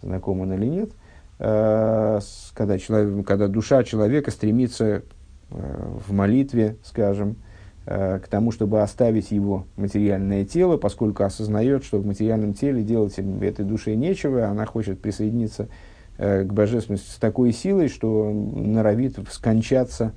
знаком 0.00 0.40
он 0.40 0.52
или 0.52 0.66
нет, 0.66 0.90
когда, 1.38 2.78
человек, 2.78 3.26
когда 3.26 3.48
душа 3.48 3.82
человека 3.84 4.30
стремится 4.30 5.02
в 5.50 6.12
молитве, 6.12 6.76
скажем, 6.82 7.36
к 7.84 8.22
тому, 8.30 8.50
чтобы 8.50 8.80
оставить 8.80 9.30
его 9.30 9.66
материальное 9.76 10.44
тело, 10.44 10.76
поскольку 10.78 11.24
осознает, 11.24 11.84
что 11.84 11.98
в 11.98 12.06
материальном 12.06 12.54
теле 12.54 12.82
делать 12.82 13.18
этой 13.18 13.64
душе 13.64 13.94
нечего, 13.94 14.46
она 14.46 14.64
хочет 14.64 15.00
присоединиться 15.00 15.68
к 16.16 16.46
божественности 16.46 17.10
с 17.10 17.16
такой 17.16 17.52
силой, 17.52 17.88
что 17.88 18.30
норовит 18.32 19.18
скончаться, 19.30 20.12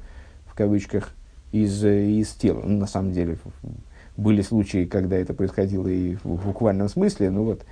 в 0.45 0.55
кавычках, 0.55 1.13
из, 1.51 1.83
из 1.83 2.29
тела. 2.29 2.61
Ну, 2.63 2.77
на 2.77 2.87
самом 2.87 3.11
деле, 3.11 3.37
были 4.15 4.41
случаи, 4.41 4.85
когда 4.85 5.17
это 5.17 5.33
происходило 5.33 5.87
и 5.87 6.15
в 6.23 6.45
буквальном 6.45 6.89
смысле, 6.89 7.29
ну 7.31 7.43
вот, 7.43 7.65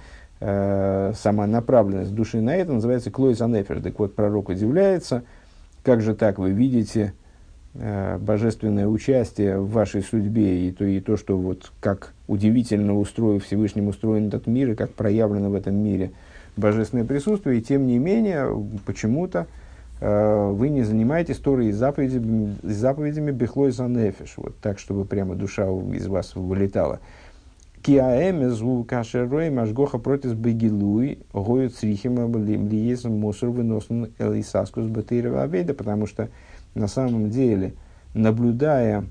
э, 0.46 1.14
сама 1.16 1.48
направленность 1.48 2.14
души 2.14 2.40
на 2.40 2.56
это 2.56 2.72
называется 2.72 3.10
клойс 3.10 3.42
анефер. 3.42 3.82
Так 3.82 3.98
вот, 3.98 4.16
пророк 4.16 4.50
удивляется, 4.50 5.24
как 5.84 6.02
же 6.02 6.14
так 6.14 6.38
вы 6.38 6.52
видите 6.52 7.14
э, 7.74 8.18
божественное 8.20 8.88
участие 8.88 9.60
в 9.60 9.72
вашей 9.72 10.04
судьбе 10.04 10.68
и 10.68 10.72
то, 10.72 10.86
и 10.86 11.00
то, 11.00 11.18
что 11.18 11.38
вот 11.38 11.72
как 11.80 12.14
удивительно 12.28 12.98
устроен 12.98 13.40
Всевышним 13.40 13.88
устроен 13.88 14.28
этот 14.28 14.46
мир 14.46 14.72
и 14.72 14.76
как 14.76 14.92
проявлено 14.92 15.50
в 15.50 15.56
этом 15.56 15.76
мире 15.76 16.12
божественное 16.56 17.06
присутствие, 17.06 17.58
и 17.58 17.62
тем 17.62 17.88
не 17.88 17.98
менее, 17.98 18.48
почему-то, 18.86 19.48
э, 20.00 20.52
вы 20.52 20.70
не 20.70 20.84
занимаетесь 20.84 21.38
Торой 21.38 21.68
и 21.68 21.72
заповедями, 21.72 22.56
заповедями 22.62 23.32
Бехлой 23.32 23.72
за 23.72 23.86
нефиш, 23.88 24.36
вот 24.38 24.56
так, 24.60 24.78
чтобы 24.78 25.06
прямо 25.06 25.34
душа 25.36 25.66
из 25.66 26.06
вас 26.06 26.36
вылетала. 26.36 27.00
Киаэмезу 27.86 28.84
кашерой 28.90 29.52
машгоха 29.52 30.00
протис 30.00 30.34
бегилуй 30.34 31.20
гою 31.32 31.70
црихима 31.70 32.26
лиезм 32.36 33.12
мусор 33.12 33.50
выносен 33.50 34.12
элисаскус 34.18 34.88
батырова 34.88 35.44
авейда, 35.44 35.76
потому 35.76 36.08
что 36.08 36.30
на 36.74 36.88
самом 36.88 37.30
деле, 37.30 37.76
наблюдая 38.16 39.06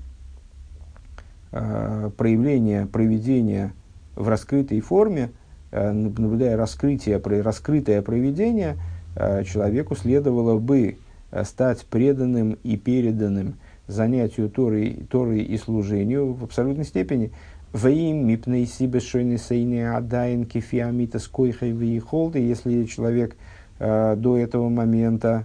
э, 1.53 2.11
проявление, 2.17 2.85
проведение 2.85 3.71
в 4.17 4.27
раскрытой 4.27 4.81
форме, 4.81 5.29
э, 5.71 5.93
наблюдая 5.93 6.57
раскрытие, 6.57 7.21
раскрытое 7.23 8.01
проведение, 8.01 8.75
э, 9.15 9.45
человеку 9.45 9.95
следовало 9.95 10.59
бы 10.59 10.97
э, 11.31 11.43
стать 11.45 11.85
преданным 11.85 12.57
и 12.63 12.75
переданным 12.75 13.55
занятию 13.87 14.49
Торой, 14.49 15.05
Торой 15.09 15.43
и 15.43 15.57
служению 15.57 16.33
в 16.33 16.43
абсолютной 16.43 16.83
степени– 16.83 17.31
Ваим 17.75 18.25
мипней 18.25 18.65
сибе 18.65 19.01
шойны 19.01 19.37
сейны 19.37 19.93
адайн 19.93 20.45
кефиамита 20.45 21.19
с 21.19 21.27
койхой 21.27 21.71
виехолды, 21.71 22.39
если 22.39 22.85
человек 22.85 23.35
э, 23.79 24.15
до 24.15 24.37
этого 24.37 24.69
момента 24.69 25.43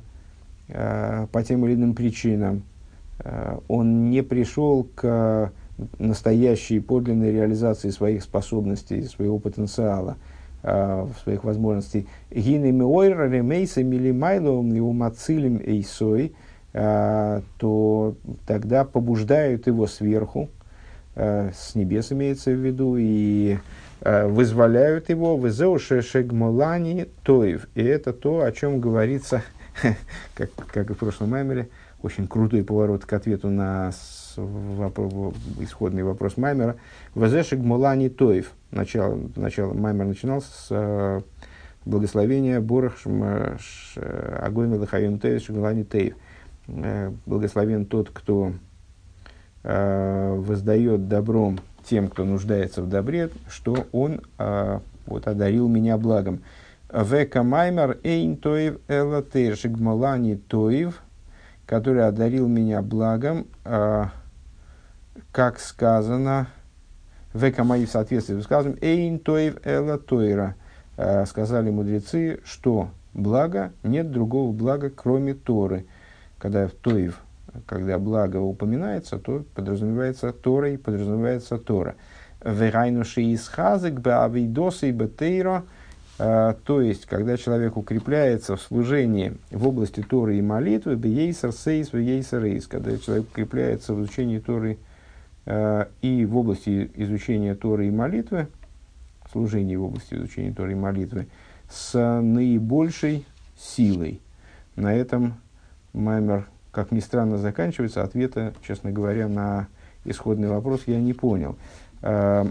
э, 0.68 1.26
по 1.32 1.42
тем 1.42 1.66
или 1.66 1.74
иным 1.74 1.96
причинам 1.96 2.62
э, 3.18 3.58
он 3.66 4.10
не 4.10 4.22
пришел 4.22 4.86
к 4.94 5.50
настоящей 5.98 6.78
подлинной 6.78 7.32
реализации 7.32 7.90
своих 7.90 8.22
способностей, 8.22 9.02
своего 9.02 9.40
потенциала, 9.40 10.16
э, 10.62 11.08
своих 11.24 11.42
возможностей. 11.42 12.06
Гинами 12.30 12.82
ойра 12.82 13.28
ремейса 13.28 13.82
милимайловым 13.82 14.72
и 14.72 14.78
умацилим 14.78 15.60
эйсой, 15.66 16.32
э, 16.74 17.40
то 17.58 18.14
тогда 18.46 18.84
побуждают 18.84 19.66
его 19.66 19.88
сверху, 19.88 20.48
с 21.14 21.74
небес 21.74 22.12
имеется 22.12 22.50
в 22.50 22.54
виду, 22.54 22.96
и 22.98 23.58
э, 24.00 24.26
вызволяют 24.26 25.08
его 25.08 25.36
в 25.36 25.48
Изеушешегмолани 25.48 27.08
Тоев. 27.22 27.68
И 27.74 27.82
это 27.82 28.12
то, 28.12 28.42
о 28.42 28.52
чем 28.52 28.80
говорится, 28.80 29.42
как, 30.34 30.50
как 30.54 30.90
и 30.90 30.94
в 30.94 30.98
прошлом 30.98 31.30
маймере, 31.30 31.68
очень 32.02 32.26
крутой 32.26 32.64
поворот 32.64 33.04
к 33.04 33.12
ответу 33.12 33.48
на 33.48 33.92
вопрос, 34.36 35.34
исходный 35.58 36.02
вопрос 36.02 36.36
Маймера. 36.36 36.76
Вазешек 37.14 37.58
Мулани 37.58 38.08
Тоев. 38.08 38.52
Начало, 38.70 39.20
начало 39.36 39.74
Маймер 39.74 40.06
начинался 40.06 40.48
с 40.50 40.66
э, 40.70 41.20
благословения 41.84 42.60
Борах 42.60 42.94
Агойми 43.96 44.76
Лахайон 44.76 45.18
Тоев 45.18 45.42
Шеглани 45.42 45.84
Тоев. 45.84 46.14
Э, 46.68 47.12
благословен 47.26 47.84
тот, 47.84 48.10
кто 48.10 48.48
э, 48.48 48.52
воздает 49.62 51.08
добром 51.08 51.58
тем, 51.84 52.08
кто 52.08 52.24
нуждается 52.24 52.82
в 52.82 52.88
добре, 52.88 53.30
что 53.48 53.86
он 53.92 54.20
э, 54.38 54.78
вот, 55.06 55.26
одарил 55.26 55.68
меня 55.68 55.98
благом. 55.98 56.42
Века 56.92 57.42
маймер 57.42 57.98
эйн 58.02 58.36
тоев 58.36 58.78
эла 58.88 59.24
шигмалани 59.32 60.36
тоев, 60.36 61.00
который 61.66 62.06
одарил 62.06 62.48
меня 62.48 62.82
благом, 62.82 63.46
э, 63.64 64.04
как 65.32 65.60
сказано, 65.60 66.48
века 67.34 67.64
мои 67.64 67.86
в 67.86 67.90
соответствии 67.90 68.40
с 68.40 68.44
сказанным, 68.44 68.78
эйн 68.80 69.18
тоев 69.18 69.56
эла 69.64 69.98
тойра. 69.98 70.56
Э, 70.96 71.24
сказали 71.26 71.70
мудрецы, 71.70 72.40
что 72.44 72.90
благо, 73.14 73.72
нет 73.82 74.10
другого 74.10 74.52
блага, 74.52 74.90
кроме 74.90 75.34
Торы. 75.34 75.86
Когда 76.38 76.66
в 76.68 76.72
Тоев 76.72 77.20
когда 77.66 77.98
благо 77.98 78.38
упоминается, 78.38 79.18
то 79.18 79.44
подразумевается 79.54 80.32
Тора 80.32 80.72
и 80.72 80.76
подразумевается 80.76 81.58
Тора. 81.58 81.96
Верайнуши 82.44 83.22
из 83.22 83.46
хазык 83.48 83.94
беавидосы 83.94 84.88
и 84.88 84.92
бетейро, 84.92 85.64
а, 86.18 86.54
то 86.64 86.80
есть, 86.80 87.06
когда 87.06 87.36
человек 87.36 87.76
укрепляется 87.76 88.56
в 88.56 88.62
служении 88.62 89.34
в 89.50 89.66
области 89.66 90.02
Торы 90.02 90.36
и 90.36 90.42
молитвы, 90.42 90.96
бейсер 90.96 91.52
сейс, 91.52 91.90
бейсер 91.90 92.42
рейс, 92.42 92.66
когда 92.66 92.96
человек 92.98 93.26
укрепляется 93.30 93.94
в 93.94 94.02
изучении 94.02 94.38
Торы 94.38 94.78
а, 95.46 95.88
и 96.02 96.24
в 96.24 96.36
области 96.36 96.90
изучения 96.94 97.54
Торы 97.54 97.88
и 97.88 97.90
молитвы, 97.90 98.48
служении 99.32 99.76
в 99.76 99.84
области 99.84 100.14
изучения 100.14 100.52
Торы 100.52 100.72
и 100.72 100.76
молитвы, 100.76 101.26
с 101.70 102.20
наибольшей 102.20 103.24
силой. 103.56 104.20
На 104.76 104.94
этом 104.94 105.34
Маймер 105.92 106.46
как 106.72 106.92
ни 106.92 107.00
странно, 107.00 107.38
заканчивается, 107.38 108.02
ответа, 108.02 108.54
честно 108.66 108.90
говоря, 108.90 109.28
на 109.28 109.68
исходный 110.04 110.48
вопрос 110.48 110.82
я 110.86 111.00
не 111.00 111.12
понял. 111.12 111.56
А, 112.02 112.46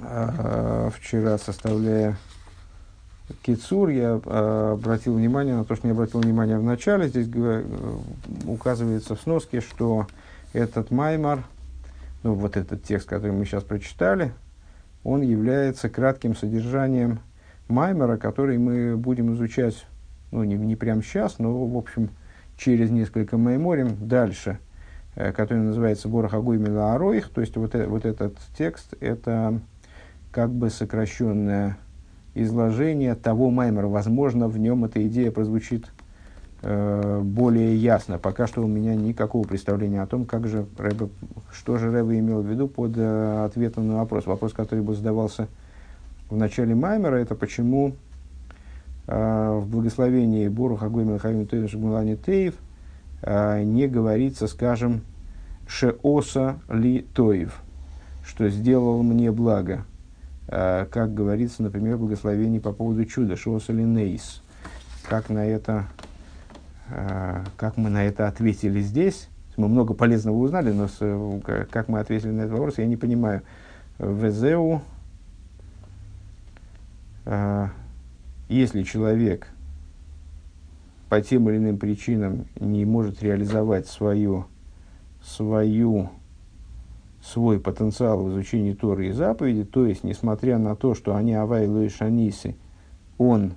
а, 0.00 0.90
вчера, 0.90 1.38
составляя 1.38 2.16
Кицур, 3.42 3.88
я 3.88 4.20
а, 4.24 4.72
обратил 4.72 5.14
внимание 5.14 5.54
на 5.56 5.64
то, 5.64 5.74
что 5.74 5.86
не 5.86 5.92
обратил 5.92 6.20
внимания 6.20 6.58
в 6.58 6.62
начале. 6.62 7.08
Здесь 7.08 7.28
указывается 8.46 9.16
в 9.16 9.20
сноске, 9.20 9.60
что 9.60 10.06
этот 10.52 10.90
маймар, 10.90 11.42
ну 12.22 12.34
вот 12.34 12.56
этот 12.56 12.84
текст, 12.84 13.08
который 13.08 13.32
мы 13.32 13.44
сейчас 13.44 13.64
прочитали, 13.64 14.32
он 15.04 15.22
является 15.22 15.88
кратким 15.88 16.36
содержанием 16.36 17.18
маймера, 17.68 18.16
который 18.16 18.58
мы 18.58 18.96
будем 18.96 19.34
изучать, 19.34 19.86
ну 20.30 20.44
не, 20.44 20.54
не 20.54 20.76
прямо 20.76 21.02
сейчас, 21.02 21.38
но 21.38 21.66
в 21.66 21.76
общем 21.76 22.10
через 22.64 22.90
несколько 22.90 23.36
майморим 23.36 23.96
дальше, 24.00 24.58
э, 25.16 25.32
который 25.32 25.64
называется 25.64 26.08
Борах 26.08 26.34
Агуймила 26.34 26.94
Ароих, 26.94 27.28
то 27.28 27.40
есть 27.40 27.56
вот, 27.56 27.74
э, 27.74 27.86
вот 27.86 28.04
этот 28.04 28.36
текст, 28.56 28.94
это 29.00 29.60
как 30.30 30.50
бы 30.50 30.70
сокращенное 30.70 31.76
изложение 32.34 33.14
того 33.14 33.50
маймера. 33.50 33.88
Возможно, 33.88 34.48
в 34.48 34.58
нем 34.58 34.84
эта 34.84 35.06
идея 35.06 35.30
прозвучит 35.30 35.86
э, 36.62 37.20
более 37.22 37.76
ясно. 37.76 38.18
Пока 38.18 38.46
что 38.46 38.62
у 38.62 38.68
меня 38.68 38.94
никакого 38.94 39.46
представления 39.46 40.00
о 40.00 40.06
том, 40.06 40.24
как 40.24 40.46
же 40.46 40.66
Рэбе, 40.78 41.08
что 41.52 41.76
же 41.76 41.90
Рэбе 41.90 42.20
имел 42.20 42.40
в 42.42 42.46
виду 42.46 42.68
под 42.68 42.92
э, 42.96 43.44
ответом 43.44 43.88
на 43.88 43.96
вопрос. 43.96 44.26
Вопрос, 44.26 44.52
который 44.52 44.80
бы 44.80 44.94
задавался 44.94 45.48
в 46.30 46.36
начале 46.36 46.74
маймера, 46.74 47.16
это 47.16 47.34
почему 47.34 47.94
в 49.06 49.64
благословении 49.66 50.48
Бору 50.48 50.76
Хагоймил 50.76 51.18
Хавим 51.18 51.46
Тойна 51.46 51.68
Шагмулани 51.68 52.16
Теев 52.16 52.54
а, 53.22 53.62
не 53.62 53.88
говорится, 53.88 54.46
скажем, 54.46 55.02
Шеоса 55.66 56.60
ли 56.68 57.06
Тоев, 57.14 57.60
что 58.24 58.48
сделал 58.48 59.02
мне 59.02 59.32
благо, 59.32 59.84
а, 60.48 60.86
как 60.86 61.14
говорится, 61.14 61.62
например, 61.62 61.96
в 61.96 62.00
благословении 62.00 62.58
по 62.58 62.72
поводу 62.72 63.04
чуда, 63.04 63.36
Шеоса 63.36 63.72
ли 63.72 63.84
Нейс. 63.84 64.42
Как 65.08 65.30
на 65.30 65.44
это, 65.44 65.86
как 67.56 67.76
мы 67.76 67.90
на 67.90 68.04
это 68.04 68.28
ответили 68.28 68.80
здесь, 68.80 69.28
мы 69.56 69.66
много 69.68 69.94
полезного 69.94 70.36
узнали, 70.36 70.72
но 70.72 70.88
как 71.70 71.88
мы 71.88 71.98
ответили 71.98 72.30
на 72.30 72.42
этот 72.42 72.52
вопрос, 72.52 72.78
я 72.78 72.86
не 72.86 72.96
понимаю. 72.96 73.42
Везеу, 73.98 74.80
если 78.52 78.82
человек 78.82 79.48
по 81.08 81.20
тем 81.20 81.48
или 81.48 81.56
иным 81.56 81.78
причинам 81.78 82.46
не 82.58 82.84
может 82.84 83.22
реализовать 83.22 83.86
свою, 83.86 84.46
свою, 85.22 86.10
свой 87.22 87.60
потенциал 87.60 88.24
в 88.24 88.30
изучении 88.30 88.72
Торы 88.72 89.08
и 89.08 89.12
заповеди, 89.12 89.64
то 89.64 89.86
есть, 89.86 90.04
несмотря 90.04 90.58
на 90.58 90.76
то, 90.76 90.94
что 90.94 91.14
они 91.14 91.34
авайлы 91.34 91.86
и 91.86 91.88
шанисы, 91.88 92.56
он 93.18 93.54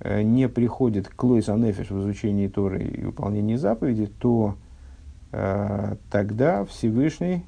э, 0.00 0.22
не 0.22 0.48
приходит 0.48 1.08
к 1.08 1.24
лойс 1.24 1.48
анефиш 1.48 1.90
в 1.90 2.00
изучении 2.00 2.48
Торы 2.48 2.84
и 2.84 3.04
выполнении 3.04 3.56
заповеди, 3.56 4.06
то 4.06 4.56
э, 5.32 5.96
тогда 6.10 6.64
Всевышний 6.64 7.44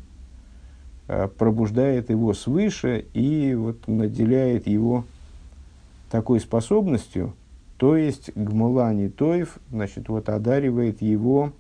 э, 1.07 1.29
пробуждает 1.29 2.11
его 2.11 2.35
свыше 2.35 3.07
и 3.15 3.55
вот 3.55 3.89
наделяет 3.89 4.67
его 4.67 5.05
такой 6.15 6.39
способностью, 6.39 7.35
то 7.77 7.97
есть 7.97 8.31
Гмулани 8.37 9.09
Тоев, 9.09 9.59
значит, 9.73 10.09
вот 10.09 10.29
одаривает 10.29 11.03
его 11.03 11.53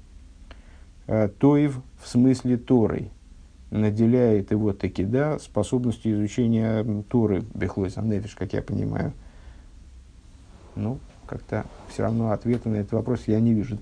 э, 1.09 1.29
Тоев 1.41 1.81
в 2.01 2.07
смысле 2.07 2.57
Торой, 2.57 3.11
наделяет 3.73 4.53
его 4.53 4.73
таки, 4.73 5.03
да, 5.03 5.41
способностью 5.41 6.15
изучения 6.15 7.03
Торы, 7.09 7.43
Бехлой 7.53 7.91
Санефиш, 7.91 8.37
как 8.37 8.53
я 8.53 8.63
понимаю. 8.63 9.13
Ну, 10.77 11.01
как-то 11.27 11.65
все 11.89 12.05
равно 12.05 12.31
ответа 12.31 12.69
на 12.69 12.77
этот 12.77 12.93
вопрос 12.93 13.25
я 13.27 13.41
не 13.41 13.55
вижу. 13.55 13.73